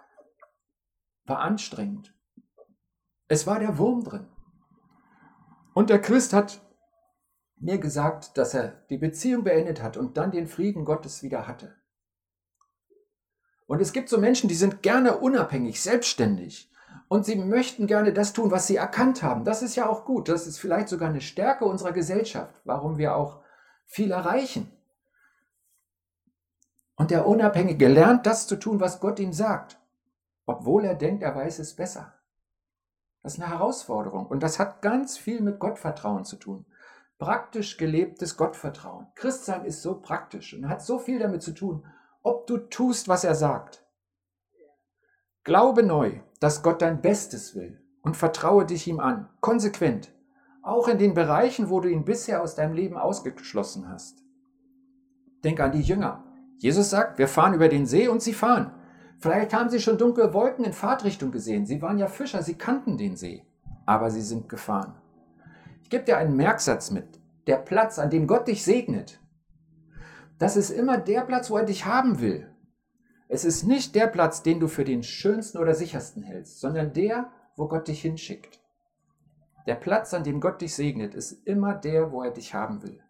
war 1.26 1.40
anstrengend. 1.40 2.14
Es 3.28 3.46
war 3.46 3.58
der 3.58 3.78
Wurm 3.78 4.04
drin. 4.04 4.26
Und 5.74 5.90
der 5.90 6.00
Christ 6.00 6.32
hat 6.32 6.60
mir 7.58 7.78
gesagt, 7.78 8.38
dass 8.38 8.54
er 8.54 8.84
die 8.88 8.98
Beziehung 8.98 9.44
beendet 9.44 9.82
hat 9.82 9.96
und 9.96 10.16
dann 10.16 10.30
den 10.30 10.46
Frieden 10.46 10.84
Gottes 10.84 11.22
wieder 11.22 11.46
hatte. 11.46 11.74
Und 13.66 13.80
es 13.80 13.92
gibt 13.92 14.08
so 14.08 14.18
Menschen, 14.18 14.48
die 14.48 14.54
sind 14.54 14.82
gerne 14.82 15.18
unabhängig, 15.18 15.82
selbstständig. 15.82 16.70
Und 17.08 17.24
sie 17.24 17.36
möchten 17.36 17.86
gerne 17.86 18.12
das 18.12 18.32
tun, 18.32 18.50
was 18.50 18.66
sie 18.66 18.76
erkannt 18.76 19.22
haben. 19.22 19.44
Das 19.44 19.62
ist 19.62 19.76
ja 19.76 19.88
auch 19.88 20.04
gut. 20.04 20.28
Das 20.28 20.46
ist 20.46 20.58
vielleicht 20.58 20.88
sogar 20.88 21.08
eine 21.08 21.20
Stärke 21.20 21.64
unserer 21.64 21.92
Gesellschaft, 21.92 22.60
warum 22.64 22.98
wir 22.98 23.14
auch 23.16 23.40
viel 23.84 24.10
erreichen. 24.10 24.72
Und 26.96 27.10
der 27.10 27.26
Unabhängige 27.26 27.88
lernt 27.88 28.26
das 28.26 28.46
zu 28.46 28.56
tun, 28.56 28.80
was 28.80 29.00
Gott 29.00 29.20
ihm 29.20 29.32
sagt 29.32 29.78
obwohl 30.46 30.84
er 30.84 30.94
denkt, 30.94 31.22
er 31.22 31.34
weiß 31.34 31.58
es 31.58 31.74
besser. 31.74 32.14
Das 33.22 33.34
ist 33.34 33.40
eine 33.40 33.50
Herausforderung 33.50 34.26
und 34.26 34.42
das 34.42 34.60
hat 34.60 34.80
ganz 34.80 35.18
viel 35.18 35.40
mit 35.40 35.58
Gottvertrauen 35.58 36.24
zu 36.24 36.36
tun. 36.36 36.64
Praktisch 37.18 37.76
gelebtes 37.76 38.36
Gottvertrauen. 38.36 39.08
Christsein 39.14 39.64
ist 39.64 39.82
so 39.82 40.00
praktisch 40.00 40.54
und 40.54 40.68
hat 40.68 40.82
so 40.82 40.98
viel 40.98 41.18
damit 41.18 41.42
zu 41.42 41.52
tun, 41.52 41.84
ob 42.22 42.46
du 42.46 42.58
tust, 42.58 43.08
was 43.08 43.24
er 43.24 43.34
sagt. 43.34 43.84
Glaube 45.46 45.84
neu, 45.84 46.10
dass 46.40 46.64
Gott 46.64 46.82
dein 46.82 47.00
Bestes 47.00 47.54
will 47.54 47.80
und 48.02 48.16
vertraue 48.16 48.66
dich 48.66 48.88
ihm 48.88 48.98
an, 48.98 49.28
konsequent, 49.40 50.12
auch 50.60 50.88
in 50.88 50.98
den 50.98 51.14
Bereichen, 51.14 51.70
wo 51.70 51.78
du 51.78 51.88
ihn 51.88 52.04
bisher 52.04 52.42
aus 52.42 52.56
deinem 52.56 52.74
Leben 52.74 52.96
ausgeschlossen 52.96 53.88
hast. 53.88 54.24
Denk 55.44 55.60
an 55.60 55.70
die 55.70 55.82
Jünger. 55.82 56.24
Jesus 56.58 56.90
sagt, 56.90 57.20
wir 57.20 57.28
fahren 57.28 57.54
über 57.54 57.68
den 57.68 57.86
See 57.86 58.08
und 58.08 58.22
sie 58.22 58.32
fahren. 58.32 58.72
Vielleicht 59.20 59.54
haben 59.54 59.70
sie 59.70 59.78
schon 59.78 59.98
dunkle 59.98 60.34
Wolken 60.34 60.64
in 60.64 60.72
Fahrtrichtung 60.72 61.30
gesehen. 61.30 61.64
Sie 61.64 61.80
waren 61.80 61.98
ja 61.98 62.08
Fischer, 62.08 62.42
sie 62.42 62.58
kannten 62.58 62.98
den 62.98 63.14
See, 63.14 63.46
aber 63.84 64.10
sie 64.10 64.22
sind 64.22 64.48
gefahren. 64.48 64.96
Ich 65.80 65.90
gebe 65.90 66.02
dir 66.02 66.18
einen 66.18 66.34
Merksatz 66.34 66.90
mit. 66.90 67.20
Der 67.46 67.58
Platz, 67.58 68.00
an 68.00 68.10
dem 68.10 68.26
Gott 68.26 68.48
dich 68.48 68.64
segnet, 68.64 69.20
das 70.40 70.56
ist 70.56 70.70
immer 70.70 70.98
der 70.98 71.20
Platz, 71.20 71.52
wo 71.52 71.56
er 71.56 71.64
dich 71.66 71.86
haben 71.86 72.20
will. 72.20 72.50
Es 73.28 73.44
ist 73.44 73.64
nicht 73.64 73.94
der 73.94 74.06
Platz, 74.06 74.42
den 74.42 74.60
du 74.60 74.68
für 74.68 74.84
den 74.84 75.02
schönsten 75.02 75.58
oder 75.58 75.74
sichersten 75.74 76.22
hältst, 76.22 76.60
sondern 76.60 76.92
der, 76.92 77.32
wo 77.56 77.66
Gott 77.66 77.88
dich 77.88 78.02
hinschickt. 78.02 78.60
Der 79.66 79.74
Platz, 79.74 80.14
an 80.14 80.22
dem 80.22 80.40
Gott 80.40 80.60
dich 80.60 80.74
segnet, 80.74 81.14
ist 81.14 81.32
immer 81.44 81.74
der, 81.74 82.12
wo 82.12 82.22
er 82.22 82.30
dich 82.30 82.54
haben 82.54 82.82
will. 82.82 83.02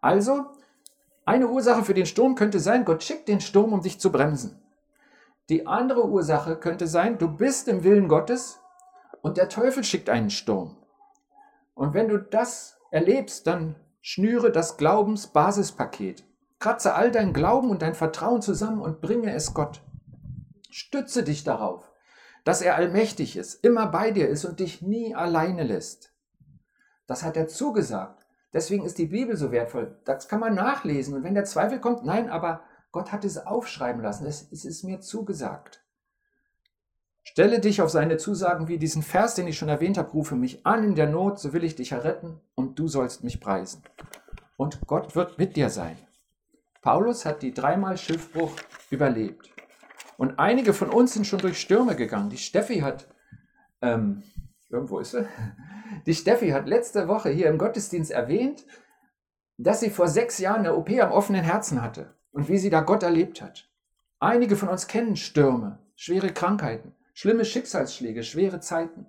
Also, 0.00 0.46
eine 1.24 1.48
Ursache 1.48 1.84
für 1.84 1.94
den 1.94 2.06
Sturm 2.06 2.34
könnte 2.34 2.58
sein, 2.58 2.84
Gott 2.84 3.02
schickt 3.02 3.28
den 3.28 3.40
Sturm, 3.40 3.72
um 3.72 3.80
dich 3.80 4.00
zu 4.00 4.10
bremsen. 4.10 4.60
Die 5.48 5.66
andere 5.66 6.08
Ursache 6.08 6.56
könnte 6.56 6.86
sein, 6.86 7.18
du 7.18 7.28
bist 7.28 7.68
im 7.68 7.84
Willen 7.84 8.08
Gottes 8.08 8.58
und 9.22 9.36
der 9.36 9.48
Teufel 9.48 9.84
schickt 9.84 10.10
einen 10.10 10.30
Sturm. 10.30 10.76
Und 11.74 11.94
wenn 11.94 12.08
du 12.08 12.18
das 12.18 12.78
erlebst, 12.90 13.46
dann 13.46 13.76
schnüre 14.00 14.50
das 14.50 14.76
Glaubensbasispaket. 14.76 16.24
Kratze 16.64 16.94
all 16.94 17.10
dein 17.10 17.34
Glauben 17.34 17.68
und 17.68 17.82
dein 17.82 17.94
Vertrauen 17.94 18.40
zusammen 18.40 18.80
und 18.80 19.02
bringe 19.02 19.34
es 19.34 19.52
Gott. 19.52 19.82
Stütze 20.70 21.22
dich 21.22 21.44
darauf, 21.44 21.92
dass 22.42 22.62
er 22.62 22.76
allmächtig 22.76 23.36
ist, 23.36 23.62
immer 23.62 23.88
bei 23.88 24.12
dir 24.12 24.30
ist 24.30 24.46
und 24.46 24.60
dich 24.60 24.80
nie 24.80 25.14
alleine 25.14 25.62
lässt. 25.62 26.14
Das 27.06 27.22
hat 27.22 27.36
er 27.36 27.48
zugesagt. 27.48 28.24
Deswegen 28.54 28.86
ist 28.86 28.96
die 28.96 29.08
Bibel 29.08 29.36
so 29.36 29.52
wertvoll. 29.52 30.00
Das 30.06 30.26
kann 30.26 30.40
man 30.40 30.54
nachlesen. 30.54 31.12
Und 31.12 31.22
wenn 31.22 31.34
der 31.34 31.44
Zweifel 31.44 31.80
kommt, 31.80 32.06
nein, 32.06 32.30
aber 32.30 32.62
Gott 32.92 33.12
hat 33.12 33.26
es 33.26 33.36
aufschreiben 33.36 34.00
lassen. 34.00 34.24
Es, 34.24 34.40
ist 34.50 34.84
mir 34.84 35.00
zugesagt. 35.00 35.84
Stelle 37.24 37.60
dich 37.60 37.82
auf 37.82 37.90
seine 37.90 38.16
Zusagen 38.16 38.68
wie 38.68 38.78
diesen 38.78 39.02
Vers, 39.02 39.34
den 39.34 39.48
ich 39.48 39.58
schon 39.58 39.68
erwähnt 39.68 39.98
habe, 39.98 40.12
rufe 40.12 40.34
mich 40.34 40.64
an 40.64 40.82
in 40.82 40.94
der 40.94 41.10
Not, 41.10 41.40
so 41.40 41.52
will 41.52 41.62
ich 41.62 41.76
dich 41.76 41.92
erretten 41.92 42.40
und 42.54 42.78
du 42.78 42.88
sollst 42.88 43.22
mich 43.22 43.38
preisen. 43.38 43.82
Und 44.56 44.80
Gott 44.86 45.14
wird 45.14 45.36
mit 45.36 45.56
dir 45.56 45.68
sein. 45.68 45.98
Paulus 46.84 47.24
hat 47.24 47.40
die 47.40 47.54
dreimal 47.54 47.96
Schiffbruch 47.96 48.52
überlebt. 48.90 49.50
Und 50.18 50.38
einige 50.38 50.74
von 50.74 50.90
uns 50.90 51.14
sind 51.14 51.26
schon 51.26 51.38
durch 51.38 51.58
Stürme 51.58 51.96
gegangen. 51.96 52.28
Die 52.28 52.36
Steffi 52.36 52.80
hat, 52.80 53.08
ähm, 53.80 54.22
irgendwo 54.68 54.98
ist 54.98 55.12
sie, 55.12 55.26
die 56.06 56.14
Steffi 56.14 56.50
hat 56.50 56.68
letzte 56.68 57.08
Woche 57.08 57.30
hier 57.30 57.48
im 57.48 57.56
Gottesdienst 57.56 58.10
erwähnt, 58.10 58.66
dass 59.56 59.80
sie 59.80 59.88
vor 59.88 60.08
sechs 60.08 60.36
Jahren 60.36 60.60
eine 60.60 60.76
OP 60.76 60.90
am 60.90 61.10
offenen 61.10 61.42
Herzen 61.42 61.80
hatte 61.80 62.14
und 62.32 62.50
wie 62.50 62.58
sie 62.58 62.68
da 62.68 62.82
Gott 62.82 63.02
erlebt 63.02 63.40
hat. 63.40 63.70
Einige 64.20 64.54
von 64.54 64.68
uns 64.68 64.86
kennen 64.86 65.16
Stürme, 65.16 65.78
schwere 65.96 66.34
Krankheiten, 66.34 66.94
schlimme 67.14 67.46
Schicksalsschläge, 67.46 68.22
schwere 68.22 68.60
Zeiten. 68.60 69.06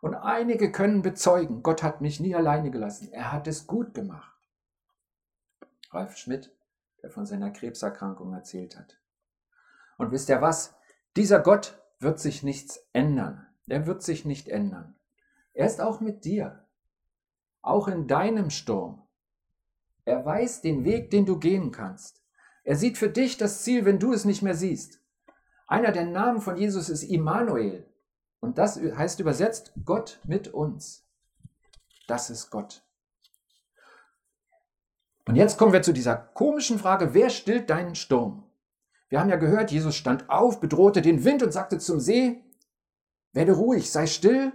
Und 0.00 0.16
einige 0.16 0.72
können 0.72 1.02
bezeugen, 1.02 1.62
Gott 1.62 1.84
hat 1.84 2.00
mich 2.00 2.18
nie 2.18 2.34
alleine 2.34 2.72
gelassen. 2.72 3.12
Er 3.12 3.30
hat 3.30 3.46
es 3.46 3.68
gut 3.68 3.94
gemacht. 3.94 4.36
Ralf 5.92 6.16
Schmidt, 6.16 6.50
der 7.04 7.10
von 7.10 7.26
seiner 7.26 7.50
Krebserkrankung 7.50 8.32
erzählt 8.32 8.78
hat. 8.78 8.98
Und 9.98 10.10
wisst 10.10 10.30
ihr 10.30 10.40
was? 10.40 10.74
Dieser 11.16 11.38
Gott 11.38 11.78
wird 11.98 12.18
sich 12.18 12.42
nichts 12.42 12.88
ändern. 12.94 13.46
Er 13.66 13.86
wird 13.86 14.02
sich 14.02 14.24
nicht 14.24 14.48
ändern. 14.48 14.96
Er 15.52 15.66
ist 15.66 15.82
auch 15.82 16.00
mit 16.00 16.24
dir. 16.24 16.64
Auch 17.60 17.88
in 17.88 18.08
deinem 18.08 18.48
Sturm. 18.48 19.02
Er 20.06 20.24
weiß 20.24 20.62
den 20.62 20.86
Weg, 20.86 21.10
den 21.10 21.26
du 21.26 21.38
gehen 21.38 21.72
kannst. 21.72 22.22
Er 22.62 22.76
sieht 22.76 22.96
für 22.96 23.10
dich 23.10 23.36
das 23.36 23.62
Ziel, 23.64 23.84
wenn 23.84 23.98
du 23.98 24.14
es 24.14 24.24
nicht 24.24 24.40
mehr 24.40 24.54
siehst. 24.54 25.02
Einer 25.66 25.92
der 25.92 26.06
Namen 26.06 26.40
von 26.40 26.56
Jesus 26.56 26.88
ist 26.88 27.02
Immanuel. 27.02 27.86
Und 28.40 28.56
das 28.56 28.80
heißt 28.80 29.20
übersetzt 29.20 29.74
Gott 29.84 30.20
mit 30.24 30.48
uns. 30.48 31.06
Das 32.06 32.30
ist 32.30 32.48
Gott. 32.48 32.82
Und 35.26 35.36
jetzt 35.36 35.58
kommen 35.58 35.72
wir 35.72 35.82
zu 35.82 35.92
dieser 35.92 36.16
komischen 36.16 36.78
Frage, 36.78 37.14
wer 37.14 37.30
stillt 37.30 37.70
deinen 37.70 37.94
Sturm? 37.94 38.44
Wir 39.08 39.20
haben 39.20 39.30
ja 39.30 39.36
gehört, 39.36 39.70
Jesus 39.70 39.96
stand 39.96 40.28
auf, 40.28 40.60
bedrohte 40.60 41.00
den 41.00 41.24
Wind 41.24 41.42
und 41.42 41.52
sagte 41.52 41.78
zum 41.78 42.00
See, 42.00 42.42
werde 43.32 43.52
ruhig, 43.52 43.90
sei 43.90 44.06
still. 44.06 44.52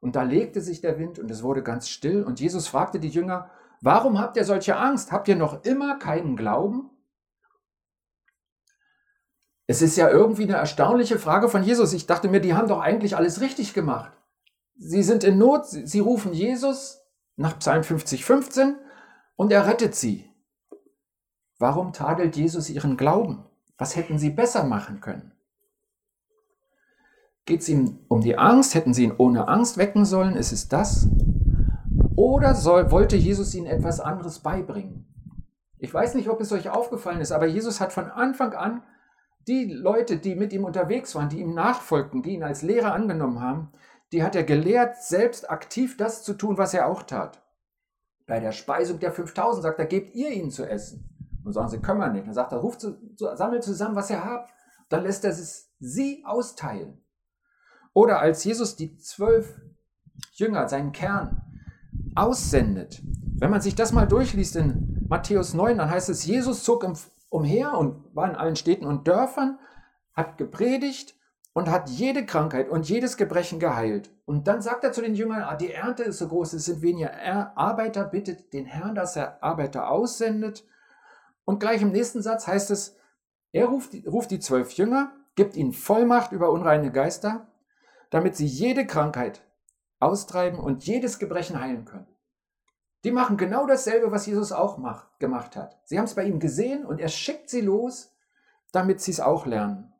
Und 0.00 0.16
da 0.16 0.22
legte 0.22 0.60
sich 0.60 0.80
der 0.80 0.98
Wind 0.98 1.18
und 1.18 1.30
es 1.30 1.42
wurde 1.42 1.62
ganz 1.62 1.88
still. 1.88 2.24
Und 2.24 2.40
Jesus 2.40 2.66
fragte 2.66 2.98
die 2.98 3.08
Jünger, 3.08 3.50
warum 3.80 4.18
habt 4.18 4.36
ihr 4.36 4.44
solche 4.44 4.76
Angst? 4.76 5.12
Habt 5.12 5.28
ihr 5.28 5.36
noch 5.36 5.64
immer 5.64 5.98
keinen 5.98 6.36
Glauben? 6.36 6.90
Es 9.66 9.80
ist 9.80 9.96
ja 9.96 10.10
irgendwie 10.10 10.42
eine 10.42 10.56
erstaunliche 10.56 11.18
Frage 11.18 11.48
von 11.48 11.62
Jesus. 11.62 11.92
Ich 11.92 12.06
dachte 12.06 12.28
mir, 12.28 12.40
die 12.40 12.54
haben 12.54 12.68
doch 12.68 12.80
eigentlich 12.80 13.16
alles 13.16 13.40
richtig 13.40 13.74
gemacht. 13.74 14.12
Sie 14.76 15.02
sind 15.02 15.22
in 15.22 15.38
Not, 15.38 15.66
sie 15.66 16.00
rufen 16.00 16.32
Jesus 16.32 17.00
nach 17.36 17.58
Psalm 17.60 17.84
50, 17.84 18.24
15 18.24 18.76
und 19.42 19.50
er 19.50 19.66
rettet 19.66 19.96
sie. 19.96 20.30
Warum 21.58 21.92
tadelt 21.92 22.36
Jesus 22.36 22.70
ihren 22.70 22.96
Glauben? 22.96 23.44
Was 23.76 23.96
hätten 23.96 24.16
sie 24.16 24.30
besser 24.30 24.62
machen 24.62 25.00
können? 25.00 25.32
Geht 27.44 27.62
es 27.62 27.68
ihm 27.68 27.98
um 28.06 28.20
die 28.20 28.38
Angst? 28.38 28.76
Hätten 28.76 28.94
sie 28.94 29.02
ihn 29.02 29.14
ohne 29.18 29.48
Angst 29.48 29.78
wecken 29.78 30.04
sollen? 30.04 30.36
Ist 30.36 30.52
es 30.52 30.68
das? 30.68 31.08
Oder 32.14 32.54
soll, 32.54 32.92
wollte 32.92 33.16
Jesus 33.16 33.52
ihnen 33.56 33.66
etwas 33.66 33.98
anderes 33.98 34.38
beibringen? 34.38 35.08
Ich 35.76 35.92
weiß 35.92 36.14
nicht, 36.14 36.28
ob 36.28 36.40
es 36.40 36.52
euch 36.52 36.70
aufgefallen 36.70 37.20
ist, 37.20 37.32
aber 37.32 37.46
Jesus 37.46 37.80
hat 37.80 37.92
von 37.92 38.08
Anfang 38.08 38.52
an 38.52 38.84
die 39.48 39.64
Leute, 39.64 40.18
die 40.18 40.36
mit 40.36 40.52
ihm 40.52 40.64
unterwegs 40.64 41.16
waren, 41.16 41.30
die 41.30 41.40
ihm 41.40 41.52
nachfolgten, 41.52 42.22
die 42.22 42.34
ihn 42.34 42.44
als 42.44 42.62
Lehrer 42.62 42.92
angenommen 42.92 43.40
haben, 43.40 43.72
die 44.12 44.22
hat 44.22 44.36
er 44.36 44.44
gelehrt, 44.44 45.02
selbst 45.02 45.50
aktiv 45.50 45.96
das 45.96 46.22
zu 46.22 46.34
tun, 46.34 46.58
was 46.58 46.74
er 46.74 46.86
auch 46.86 47.02
tat. 47.02 47.41
Bei 48.26 48.40
der 48.40 48.52
Speisung 48.52 48.98
der 48.98 49.12
5000 49.12 49.62
sagt 49.62 49.78
er, 49.78 49.86
gebt 49.86 50.14
ihr 50.14 50.30
ihnen 50.30 50.50
zu 50.50 50.68
essen. 50.68 51.08
Und 51.44 51.52
sagen 51.52 51.68
sie, 51.68 51.80
können 51.80 52.00
wir 52.00 52.08
nicht. 52.08 52.26
Dann 52.26 52.34
sagt 52.34 52.52
er, 52.52 52.58
ruft, 52.58 52.80
zu, 52.80 52.96
sammelt 53.16 53.64
zusammen, 53.64 53.96
was 53.96 54.10
ihr 54.10 54.24
habt. 54.24 54.52
Dann 54.88 55.02
lässt 55.02 55.24
er 55.24 55.30
es 55.30 55.70
sie 55.80 56.22
austeilen. 56.24 57.02
Oder 57.94 58.20
als 58.20 58.44
Jesus 58.44 58.76
die 58.76 58.96
zwölf 58.98 59.60
Jünger, 60.32 60.68
seinen 60.68 60.92
Kern, 60.92 61.42
aussendet. 62.14 63.02
Wenn 63.38 63.50
man 63.50 63.60
sich 63.60 63.74
das 63.74 63.92
mal 63.92 64.06
durchliest 64.06 64.56
in 64.56 65.04
Matthäus 65.08 65.54
9, 65.54 65.78
dann 65.78 65.90
heißt 65.90 66.08
es, 66.08 66.24
Jesus 66.24 66.62
zog 66.62 66.86
umher 67.28 67.76
und 67.76 68.14
war 68.14 68.28
in 68.28 68.36
allen 68.36 68.56
Städten 68.56 68.86
und 68.86 69.08
Dörfern, 69.08 69.58
hat 70.14 70.38
gepredigt 70.38 71.14
und 71.54 71.70
hat 71.70 71.90
jede 71.90 72.24
Krankheit 72.24 72.68
und 72.68 72.88
jedes 72.88 73.16
Gebrechen 73.16 73.58
geheilt. 73.60 74.10
Und 74.24 74.48
dann 74.48 74.62
sagt 74.62 74.84
er 74.84 74.92
zu 74.92 75.02
den 75.02 75.14
Jüngern, 75.14 75.42
ah, 75.42 75.56
die 75.56 75.72
Ernte 75.72 76.02
ist 76.02 76.18
so 76.18 76.28
groß, 76.28 76.54
es 76.54 76.64
sind 76.64 76.82
weniger 76.82 77.56
Arbeiter, 77.56 78.04
bittet 78.04 78.52
den 78.52 78.64
Herrn, 78.64 78.94
dass 78.94 79.16
er 79.16 79.42
Arbeiter 79.42 79.90
aussendet. 79.90 80.64
Und 81.44 81.60
gleich 81.60 81.82
im 81.82 81.92
nächsten 81.92 82.22
Satz 82.22 82.46
heißt 82.46 82.70
es, 82.70 82.96
er 83.52 83.66
ruft 83.66 83.92
die, 83.92 84.06
ruft 84.06 84.30
die 84.30 84.40
zwölf 84.40 84.72
Jünger, 84.72 85.12
gibt 85.34 85.56
ihnen 85.56 85.72
Vollmacht 85.72 86.32
über 86.32 86.50
unreine 86.50 86.90
Geister, 86.90 87.48
damit 88.10 88.36
sie 88.36 88.46
jede 88.46 88.86
Krankheit 88.86 89.42
austreiben 90.00 90.58
und 90.58 90.84
jedes 90.84 91.18
Gebrechen 91.18 91.60
heilen 91.60 91.84
können. 91.84 92.06
Die 93.04 93.10
machen 93.10 93.36
genau 93.36 93.66
dasselbe, 93.66 94.10
was 94.10 94.26
Jesus 94.26 94.52
auch 94.52 94.78
macht, 94.78 95.18
gemacht 95.18 95.56
hat. 95.56 95.80
Sie 95.84 95.98
haben 95.98 96.04
es 96.04 96.14
bei 96.14 96.24
ihm 96.24 96.38
gesehen 96.38 96.84
und 96.84 97.00
er 97.00 97.08
schickt 97.08 97.50
sie 97.50 97.60
los, 97.60 98.14
damit 98.70 99.00
sie 99.00 99.10
es 99.10 99.20
auch 99.20 99.44
lernen. 99.44 99.91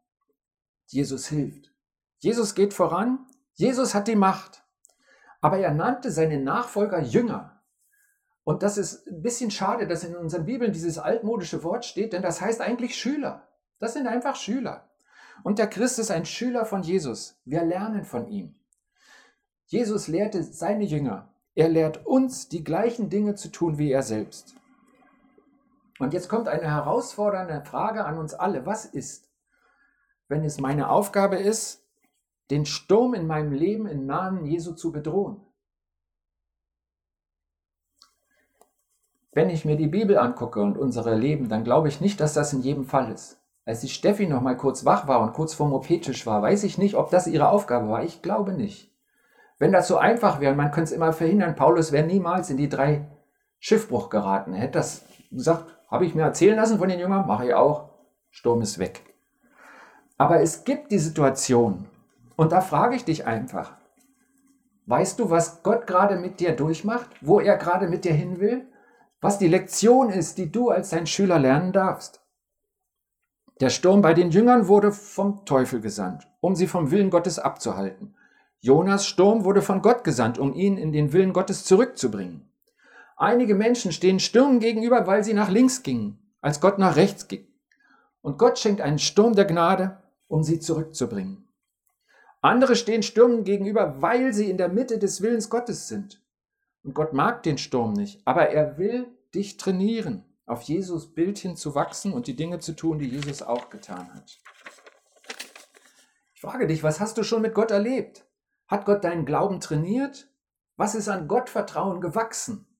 Jesus 0.92 1.26
hilft. 1.26 1.72
Jesus 2.18 2.54
geht 2.54 2.74
voran. 2.74 3.26
Jesus 3.54 3.94
hat 3.94 4.08
die 4.08 4.16
Macht. 4.16 4.62
Aber 5.40 5.58
er 5.58 5.72
nannte 5.72 6.10
seine 6.10 6.38
Nachfolger 6.38 7.00
Jünger. 7.00 7.62
Und 8.44 8.62
das 8.62 8.76
ist 8.76 9.06
ein 9.06 9.22
bisschen 9.22 9.50
schade, 9.50 9.86
dass 9.86 10.04
in 10.04 10.14
unseren 10.16 10.44
Bibeln 10.44 10.72
dieses 10.72 10.98
altmodische 10.98 11.64
Wort 11.64 11.84
steht, 11.84 12.12
denn 12.12 12.22
das 12.22 12.40
heißt 12.40 12.60
eigentlich 12.60 12.96
Schüler. 12.96 13.48
Das 13.78 13.94
sind 13.94 14.06
einfach 14.06 14.36
Schüler. 14.36 14.90
Und 15.42 15.58
der 15.58 15.68
Christ 15.68 15.98
ist 15.98 16.10
ein 16.10 16.26
Schüler 16.26 16.66
von 16.66 16.82
Jesus. 16.82 17.40
Wir 17.44 17.64
lernen 17.64 18.04
von 18.04 18.28
ihm. 18.28 18.54
Jesus 19.66 20.08
lehrte 20.08 20.42
seine 20.42 20.84
Jünger. 20.84 21.34
Er 21.54 21.68
lehrt 21.68 22.06
uns, 22.06 22.48
die 22.48 22.64
gleichen 22.64 23.08
Dinge 23.08 23.34
zu 23.34 23.48
tun 23.48 23.78
wie 23.78 23.90
er 23.90 24.02
selbst. 24.02 24.54
Und 25.98 26.12
jetzt 26.12 26.28
kommt 26.28 26.48
eine 26.48 26.70
herausfordernde 26.70 27.64
Frage 27.64 28.04
an 28.04 28.18
uns 28.18 28.34
alle. 28.34 28.66
Was 28.66 28.84
ist, 28.84 29.31
wenn 30.32 30.44
es 30.44 30.58
meine 30.58 30.88
Aufgabe 30.88 31.36
ist, 31.36 31.86
den 32.50 32.64
Sturm 32.64 33.12
in 33.12 33.26
meinem 33.26 33.52
Leben 33.52 33.86
im 33.86 34.06
Namen 34.06 34.46
Jesu 34.46 34.72
zu 34.72 34.90
bedrohen? 34.90 35.42
Wenn 39.30 39.50
ich 39.50 39.66
mir 39.66 39.76
die 39.76 39.88
Bibel 39.88 40.16
angucke 40.16 40.62
und 40.62 40.78
unsere 40.78 41.14
Leben, 41.14 41.50
dann 41.50 41.64
glaube 41.64 41.88
ich 41.88 42.00
nicht, 42.00 42.18
dass 42.18 42.32
das 42.32 42.54
in 42.54 42.62
jedem 42.62 42.86
Fall 42.86 43.12
ist. 43.12 43.42
Als 43.66 43.80
die 43.80 43.88
Steffi 43.88 44.26
noch 44.26 44.40
mal 44.40 44.56
kurz 44.56 44.86
wach 44.86 45.06
war 45.06 45.20
und 45.20 45.34
kurz 45.34 45.52
vorm 45.52 45.74
OP-Tisch 45.74 46.26
war, 46.26 46.40
weiß 46.40 46.64
ich 46.64 46.78
nicht, 46.78 46.94
ob 46.94 47.10
das 47.10 47.26
ihre 47.26 47.50
Aufgabe 47.50 47.90
war. 47.90 48.02
Ich 48.02 48.22
glaube 48.22 48.54
nicht. 48.54 48.90
Wenn 49.58 49.70
das 49.70 49.86
so 49.86 49.98
einfach 49.98 50.40
wäre, 50.40 50.54
man 50.54 50.70
könnte 50.70 50.90
es 50.90 50.96
immer 50.96 51.12
verhindern, 51.12 51.56
Paulus 51.56 51.92
wäre 51.92 52.06
niemals 52.06 52.48
in 52.48 52.56
die 52.56 52.70
drei 52.70 53.06
Schiffbruch 53.60 54.08
geraten. 54.08 54.54
Er 54.54 54.60
hätte 54.62 54.78
das 54.78 55.04
gesagt, 55.30 55.66
habe 55.88 56.06
ich 56.06 56.14
mir 56.14 56.22
erzählen 56.22 56.56
lassen 56.56 56.78
von 56.78 56.88
den 56.88 56.98
Jüngern, 56.98 57.26
mache 57.26 57.48
ich 57.48 57.54
auch, 57.54 57.90
Sturm 58.30 58.62
ist 58.62 58.78
weg. 58.78 59.11
Aber 60.22 60.40
es 60.40 60.64
gibt 60.64 60.92
die 60.92 60.98
Situation, 60.98 61.86
und 62.36 62.52
da 62.52 62.60
frage 62.60 62.96
ich 62.96 63.04
dich 63.04 63.26
einfach, 63.26 63.72
weißt 64.86 65.18
du, 65.18 65.30
was 65.30 65.62
Gott 65.62 65.86
gerade 65.86 66.16
mit 66.16 66.40
dir 66.40 66.54
durchmacht, 66.54 67.10
wo 67.20 67.40
er 67.40 67.56
gerade 67.56 67.88
mit 67.88 68.04
dir 68.04 68.14
hin 68.14 68.40
will? 68.40 68.66
was 69.22 69.38
die 69.38 69.48
Lektion 69.48 70.10
ist, 70.10 70.36
die 70.36 70.50
du 70.50 70.68
als 70.68 70.90
sein 70.90 71.06
Schüler 71.06 71.38
lernen 71.38 71.72
darfst. 71.72 72.20
Der 73.60 73.70
Sturm 73.70 74.02
bei 74.02 74.14
den 74.14 74.32
Jüngern 74.32 74.66
wurde 74.66 74.90
vom 74.90 75.46
Teufel 75.46 75.80
gesandt, 75.80 76.26
um 76.40 76.56
sie 76.56 76.66
vom 76.66 76.90
Willen 76.90 77.08
Gottes 77.08 77.38
abzuhalten. 77.38 78.16
Jonas 78.58 79.06
Sturm 79.06 79.44
wurde 79.44 79.62
von 79.62 79.80
Gott 79.80 80.02
gesandt, 80.02 80.38
um 80.38 80.52
ihn 80.52 80.76
in 80.76 80.92
den 80.92 81.12
Willen 81.12 81.32
Gottes 81.32 81.64
zurückzubringen. 81.64 82.50
Einige 83.16 83.54
Menschen 83.54 83.92
stehen 83.92 84.18
Stürmen 84.18 84.58
gegenüber, 84.58 85.06
weil 85.06 85.22
sie 85.22 85.34
nach 85.34 85.48
links 85.48 85.84
gingen, 85.84 86.18
als 86.40 86.60
Gott 86.60 86.78
nach 86.78 86.96
rechts 86.96 87.28
ging. 87.28 87.46
Und 88.22 88.38
Gott 88.38 88.58
schenkt 88.58 88.80
einen 88.80 88.98
Sturm 88.98 89.34
der 89.34 89.44
Gnade, 89.44 90.01
um 90.32 90.42
sie 90.42 90.60
zurückzubringen. 90.60 91.46
Andere 92.40 92.74
stehen 92.74 93.02
Stürmen 93.02 93.44
gegenüber, 93.44 94.00
weil 94.00 94.32
sie 94.32 94.48
in 94.48 94.56
der 94.56 94.70
Mitte 94.70 94.98
des 94.98 95.20
Willens 95.20 95.50
Gottes 95.50 95.88
sind. 95.88 96.24
Und 96.82 96.94
Gott 96.94 97.12
mag 97.12 97.42
den 97.42 97.58
Sturm 97.58 97.92
nicht, 97.92 98.26
aber 98.26 98.48
er 98.48 98.78
will 98.78 99.06
dich 99.34 99.58
trainieren, 99.58 100.24
auf 100.46 100.62
Jesus 100.62 101.12
Bild 101.12 101.36
hin 101.36 101.54
zu 101.54 101.74
wachsen 101.74 102.14
und 102.14 102.26
die 102.26 102.34
Dinge 102.34 102.60
zu 102.60 102.72
tun, 102.72 102.98
die 102.98 103.10
Jesus 103.10 103.42
auch 103.42 103.68
getan 103.68 104.14
hat. 104.14 104.40
Ich 106.34 106.40
frage 106.40 106.66
dich, 106.66 106.82
was 106.82 106.98
hast 106.98 107.18
du 107.18 107.24
schon 107.24 107.42
mit 107.42 107.52
Gott 107.52 107.70
erlebt? 107.70 108.26
Hat 108.68 108.86
Gott 108.86 109.04
deinen 109.04 109.26
Glauben 109.26 109.60
trainiert? 109.60 110.28
Was 110.78 110.94
ist 110.94 111.10
an 111.10 111.28
Gottvertrauen 111.28 112.00
gewachsen? 112.00 112.71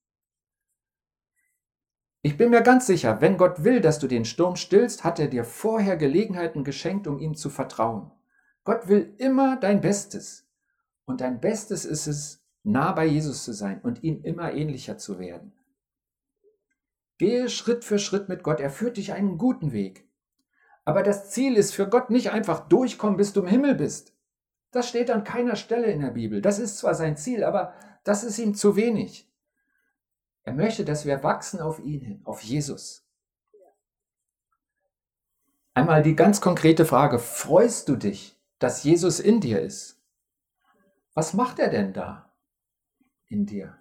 Ich 2.24 2.37
bin 2.37 2.50
mir 2.50 2.62
ganz 2.62 2.87
sicher, 2.87 3.20
wenn 3.20 3.37
Gott 3.37 3.64
will, 3.64 3.80
dass 3.80 3.98
du 3.98 4.06
den 4.06 4.24
Sturm 4.24 4.54
stillst, 4.54 5.02
hat 5.02 5.18
er 5.18 5.26
dir 5.26 5.42
vorher 5.42 5.96
Gelegenheiten 5.96 6.62
geschenkt, 6.62 7.08
um 7.08 7.18
ihm 7.18 7.35
zu 7.35 7.50
vertrauen. 7.50 8.12
Gott 8.62 8.87
will 8.87 9.12
immer 9.18 9.56
dein 9.56 9.80
Bestes. 9.80 10.48
Und 11.04 11.20
dein 11.20 11.40
Bestes 11.40 11.85
ist 11.85 12.06
es, 12.06 12.44
nah 12.62 12.92
bei 12.92 13.06
Jesus 13.06 13.42
zu 13.42 13.52
sein 13.52 13.80
und 13.82 14.04
ihm 14.04 14.22
immer 14.22 14.52
ähnlicher 14.52 14.98
zu 14.98 15.18
werden. 15.18 15.52
Gehe 17.18 17.48
Schritt 17.48 17.85
für 17.85 17.98
Schritt 17.98 18.28
mit 18.28 18.44
Gott, 18.44 18.61
er 18.61 18.70
führt 18.70 18.98
dich 18.98 19.12
einen 19.12 19.37
guten 19.37 19.72
Weg. 19.72 20.08
Aber 20.85 21.02
das 21.02 21.30
Ziel 21.30 21.56
ist 21.56 21.74
für 21.74 21.88
Gott 21.88 22.11
nicht 22.11 22.30
einfach 22.30 22.68
durchkommen, 22.68 23.16
bis 23.16 23.32
du 23.32 23.40
im 23.40 23.48
Himmel 23.48 23.74
bist. 23.74 24.14
Das 24.70 24.88
steht 24.88 25.11
an 25.11 25.24
keiner 25.24 25.56
Stelle 25.56 25.87
in 25.87 26.00
der 26.00 26.12
Bibel. 26.12 26.40
Das 26.40 26.61
ist 26.61 26.78
zwar 26.78 26.94
sein 26.94 27.16
Ziel, 27.16 27.42
aber 27.42 27.74
das 28.04 28.22
ist 28.22 28.38
ihm 28.38 28.54
zu 28.54 28.76
wenig. 28.76 29.28
Er 30.44 30.52
möchte, 30.52 30.85
dass 30.85 31.07
wir 31.07 31.22
wachsen 31.22 31.61
auf 31.61 31.78
ihn 31.78 32.00
hin, 32.00 32.20
auf 32.24 32.42
Jesus. 32.42 33.07
Einmal 35.74 36.02
die 36.02 36.16
ganz 36.16 36.40
konkrete 36.40 36.85
Frage, 36.85 37.18
freust 37.18 37.88
du 37.88 37.96
dich, 37.96 38.38
dass 38.59 38.85
Jesus 38.85 39.20
in 39.20 39.40
dir 39.40 39.61
ist? 39.61 40.02
Was 41.14 41.33
macht 41.35 41.59
er 41.59 41.68
denn 41.68 41.92
da? 41.92 42.33
in 43.33 43.46
dir. 43.46 43.76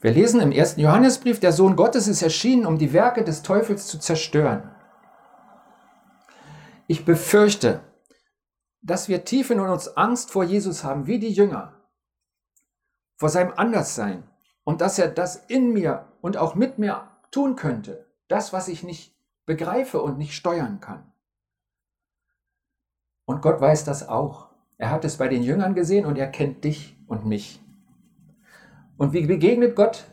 Wir 0.00 0.12
lesen 0.12 0.40
im 0.40 0.52
ersten 0.52 0.80
Johannesbrief, 0.80 1.40
der 1.40 1.52
Sohn 1.52 1.74
Gottes 1.74 2.06
ist 2.06 2.22
erschienen, 2.22 2.64
um 2.64 2.78
die 2.78 2.92
Werke 2.92 3.24
des 3.24 3.42
Teufels 3.42 3.88
zu 3.88 3.98
zerstören. 3.98 4.70
Ich 6.86 7.04
befürchte, 7.04 7.80
dass 8.80 9.08
wir 9.08 9.24
tief 9.24 9.50
in 9.50 9.58
uns 9.58 9.88
Angst 9.96 10.30
vor 10.30 10.44
Jesus 10.44 10.84
haben, 10.84 11.08
wie 11.08 11.18
die 11.18 11.32
Jünger, 11.32 11.77
vor 13.18 13.28
seinem 13.28 13.52
Anderssein 13.56 14.22
und 14.64 14.80
dass 14.80 14.98
er 14.98 15.08
das 15.08 15.36
in 15.48 15.72
mir 15.72 16.06
und 16.20 16.36
auch 16.36 16.54
mit 16.54 16.78
mir 16.78 17.10
tun 17.30 17.56
könnte, 17.56 18.06
das, 18.28 18.52
was 18.52 18.68
ich 18.68 18.84
nicht 18.84 19.14
begreife 19.44 20.00
und 20.00 20.18
nicht 20.18 20.34
steuern 20.34 20.80
kann. 20.80 21.12
Und 23.24 23.42
Gott 23.42 23.60
weiß 23.60 23.84
das 23.84 24.08
auch. 24.08 24.48
Er 24.78 24.90
hat 24.90 25.04
es 25.04 25.16
bei 25.16 25.28
den 25.28 25.42
Jüngern 25.42 25.74
gesehen 25.74 26.06
und 26.06 26.16
er 26.16 26.28
kennt 26.28 26.64
dich 26.64 26.96
und 27.08 27.26
mich. 27.26 27.60
Und 28.96 29.12
wie 29.12 29.26
begegnet 29.26 29.74
Gott 29.74 30.04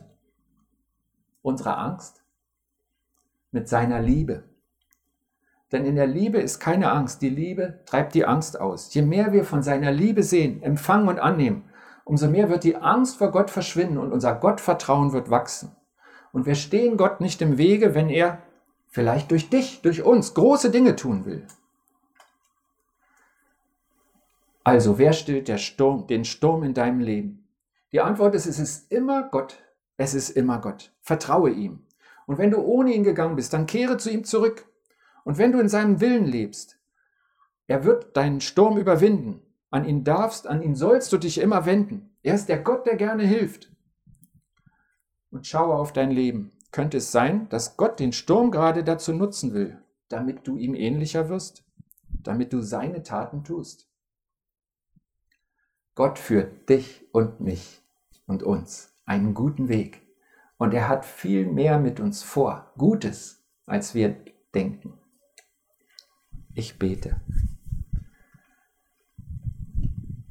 unserer 1.41 1.77
Angst? 1.77 2.23
Mit 3.51 3.69
seiner 3.69 4.01
Liebe. 4.01 4.43
Denn 5.71 5.85
in 5.85 5.95
der 5.95 6.07
Liebe 6.07 6.39
ist 6.39 6.59
keine 6.59 6.91
Angst. 6.91 7.21
Die 7.21 7.29
Liebe 7.29 7.81
treibt 7.85 8.15
die 8.15 8.25
Angst 8.25 8.59
aus. 8.59 8.93
Je 8.93 9.01
mehr 9.01 9.31
wir 9.31 9.45
von 9.45 9.61
seiner 9.61 9.91
Liebe 9.91 10.23
sehen, 10.23 10.61
empfangen 10.63 11.07
und 11.07 11.19
annehmen, 11.19 11.69
umso 12.05 12.29
mehr 12.29 12.49
wird 12.49 12.63
die 12.63 12.77
Angst 12.77 13.17
vor 13.17 13.31
Gott 13.31 13.49
verschwinden 13.49 13.97
und 13.97 14.13
unser 14.13 14.33
Gottvertrauen 14.35 15.11
wird 15.11 15.29
wachsen. 15.29 15.75
Und 16.31 16.45
wir 16.45 16.55
stehen 16.55 16.95
Gott 16.95 17.19
nicht 17.19 17.41
im 17.41 17.57
Wege, 17.57 17.93
wenn 17.93 18.09
er 18.09 18.41
vielleicht 18.87 19.31
durch 19.31 19.49
dich, 19.49 19.81
durch 19.81 20.03
uns 20.03 20.33
große 20.33 20.71
Dinge 20.71 20.95
tun 20.95 21.25
will. 21.25 21.45
Also, 24.63 24.97
wer 24.97 25.13
stillt 25.13 25.59
Sturm, 25.59 26.07
den 26.07 26.25
Sturm 26.25 26.63
in 26.63 26.73
deinem 26.73 26.99
Leben? 26.99 27.47
Die 27.91 28.01
Antwort 28.01 28.35
ist, 28.35 28.45
es 28.45 28.59
ist 28.59 28.91
immer 28.91 29.23
Gott. 29.29 29.57
Es 29.97 30.13
ist 30.13 30.31
immer 30.31 30.59
Gott. 30.59 30.91
Vertraue 31.01 31.51
ihm. 31.51 31.85
Und 32.25 32.37
wenn 32.37 32.51
du 32.51 32.57
ohne 32.57 32.93
ihn 32.93 33.03
gegangen 33.03 33.35
bist, 33.35 33.53
dann 33.53 33.67
kehre 33.67 33.97
zu 33.97 34.09
ihm 34.09 34.23
zurück. 34.23 34.65
Und 35.23 35.37
wenn 35.37 35.51
du 35.51 35.59
in 35.59 35.69
seinem 35.69 36.01
Willen 36.01 36.25
lebst, 36.25 36.79
er 37.67 37.83
wird 37.83 38.17
deinen 38.17 38.41
Sturm 38.41 38.77
überwinden. 38.77 39.44
An 39.75 39.83
ihn 39.83 40.05
darfst, 40.05 40.47
an 40.47 40.61
ihn 40.61 40.73
sollst 40.73 41.11
du 41.11 41.17
dich 41.17 41.38
immer 41.38 41.65
wenden. 41.65 42.15
Er 42.23 42.35
ist 42.35 42.47
der 42.47 42.59
Gott, 42.61 42.85
der 42.85 42.95
gerne 42.95 43.23
hilft. 43.23 43.75
Und 45.31 45.47
schaue 45.47 45.75
auf 45.75 45.91
dein 45.91 46.11
Leben. 46.11 46.53
Könnte 46.71 46.99
es 46.99 47.11
sein, 47.11 47.49
dass 47.49 47.75
Gott 47.75 47.99
den 47.99 48.13
Sturm 48.13 48.51
gerade 48.51 48.85
dazu 48.85 49.11
nutzen 49.11 49.53
will, 49.53 49.77
damit 50.07 50.47
du 50.47 50.55
ihm 50.55 50.75
ähnlicher 50.75 51.27
wirst, 51.27 51.65
damit 52.07 52.53
du 52.53 52.61
seine 52.61 53.03
Taten 53.03 53.43
tust? 53.43 53.89
Gott 55.93 56.19
führt 56.19 56.69
dich 56.69 57.05
und 57.11 57.41
mich 57.41 57.83
und 58.27 58.43
uns 58.43 58.97
einen 59.03 59.33
guten 59.33 59.67
Weg. 59.67 60.07
Und 60.55 60.73
er 60.73 60.88
hat 60.88 61.03
viel 61.03 61.45
mehr 61.45 61.79
mit 61.79 61.99
uns 61.99 62.23
vor, 62.23 62.71
Gutes, 62.77 63.43
als 63.65 63.93
wir 63.93 64.23
denken. 64.53 64.97
Ich 66.53 66.79
bete. 66.79 67.19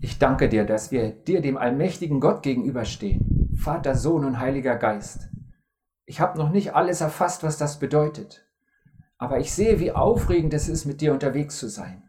Ich 0.04 0.18
danke 0.18 0.50
dir, 0.50 0.66
dass 0.66 0.92
wir 0.92 1.12
dir, 1.12 1.40
dem 1.40 1.56
allmächtigen 1.56 2.20
Gott, 2.20 2.42
gegenüberstehen. 2.42 3.56
Vater, 3.56 3.94
Sohn 3.94 4.26
und 4.26 4.38
Heiliger 4.38 4.76
Geist. 4.76 5.30
Ich 6.04 6.20
habe 6.20 6.36
noch 6.36 6.50
nicht 6.50 6.74
alles 6.74 7.00
erfasst, 7.00 7.42
was 7.42 7.56
das 7.56 7.78
bedeutet. 7.78 8.46
Aber 9.16 9.38
ich 9.38 9.54
sehe, 9.54 9.80
wie 9.80 9.92
aufregend 9.92 10.52
es 10.52 10.68
ist, 10.68 10.84
mit 10.84 11.00
dir 11.00 11.14
unterwegs 11.14 11.58
zu 11.58 11.70
sein. 11.70 12.02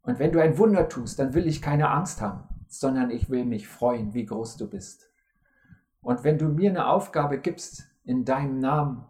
Und 0.00 0.18
wenn 0.18 0.32
du 0.32 0.40
ein 0.40 0.56
Wunder 0.56 0.88
tust, 0.88 1.18
dann 1.18 1.34
will 1.34 1.46
ich 1.46 1.60
keine 1.60 1.90
Angst 1.90 2.22
haben, 2.22 2.44
sondern 2.66 3.10
ich 3.10 3.28
will 3.28 3.44
mich 3.44 3.68
freuen, 3.68 4.14
wie 4.14 4.24
groß 4.24 4.56
du 4.56 4.66
bist. 4.66 5.10
Und 6.00 6.24
wenn 6.24 6.38
du 6.38 6.46
mir 6.46 6.70
eine 6.70 6.86
Aufgabe 6.86 7.38
gibst 7.38 7.90
in 8.04 8.24
deinem 8.24 8.58
Namen, 8.58 9.04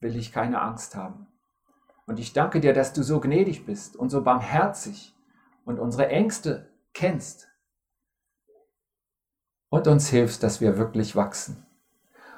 will 0.00 0.16
ich 0.16 0.32
keine 0.32 0.62
Angst 0.62 0.96
haben. 0.96 1.26
Und 2.06 2.18
ich 2.18 2.32
danke 2.32 2.60
dir, 2.60 2.72
dass 2.72 2.94
du 2.94 3.02
so 3.02 3.20
gnädig 3.20 3.66
bist 3.66 3.94
und 3.94 4.08
so 4.08 4.24
barmherzig 4.24 5.14
und 5.66 5.78
unsere 5.78 6.08
Ängste 6.08 6.67
kennst 6.92 7.48
und 9.70 9.86
uns 9.86 10.08
hilfst, 10.08 10.42
dass 10.42 10.60
wir 10.60 10.78
wirklich 10.78 11.16
wachsen. 11.16 11.64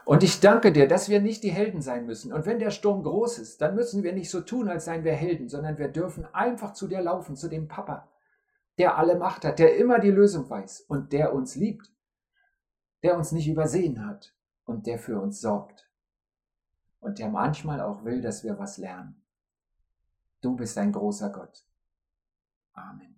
Und 0.04 0.22
ich 0.24 0.40
danke 0.40 0.72
dir, 0.72 0.88
dass 0.88 1.08
wir 1.08 1.20
nicht 1.20 1.44
die 1.44 1.52
Helden 1.52 1.82
sein 1.82 2.06
müssen. 2.06 2.32
Und 2.32 2.46
wenn 2.46 2.58
der 2.58 2.70
Sturm 2.70 3.02
groß 3.02 3.38
ist, 3.38 3.60
dann 3.60 3.76
müssen 3.76 4.02
wir 4.02 4.12
nicht 4.12 4.30
so 4.30 4.40
tun, 4.40 4.68
als 4.68 4.86
seien 4.86 5.04
wir 5.04 5.12
Helden, 5.12 5.48
sondern 5.48 5.78
wir 5.78 5.88
dürfen 5.88 6.26
einfach 6.32 6.72
zu 6.72 6.88
dir 6.88 7.00
laufen, 7.00 7.36
zu 7.36 7.48
dem 7.48 7.68
Papa, 7.68 8.08
der 8.78 8.98
alle 8.98 9.16
Macht 9.16 9.44
hat, 9.44 9.58
der 9.58 9.76
immer 9.76 10.00
die 10.00 10.10
Lösung 10.10 10.50
weiß 10.50 10.80
und 10.88 11.12
der 11.12 11.32
uns 11.32 11.54
liebt, 11.54 11.92
der 13.02 13.16
uns 13.16 13.30
nicht 13.30 13.48
übersehen 13.48 14.04
hat 14.04 14.34
und 14.64 14.86
der 14.86 14.98
für 14.98 15.20
uns 15.20 15.40
sorgt 15.40 15.88
und 16.98 17.18
der 17.18 17.28
manchmal 17.28 17.80
auch 17.80 18.04
will, 18.04 18.20
dass 18.20 18.42
wir 18.42 18.58
was 18.58 18.78
lernen. 18.78 19.22
Du 20.40 20.56
bist 20.56 20.76
ein 20.78 20.92
großer 20.92 21.30
Gott. 21.30 21.64
Amen. 22.72 23.09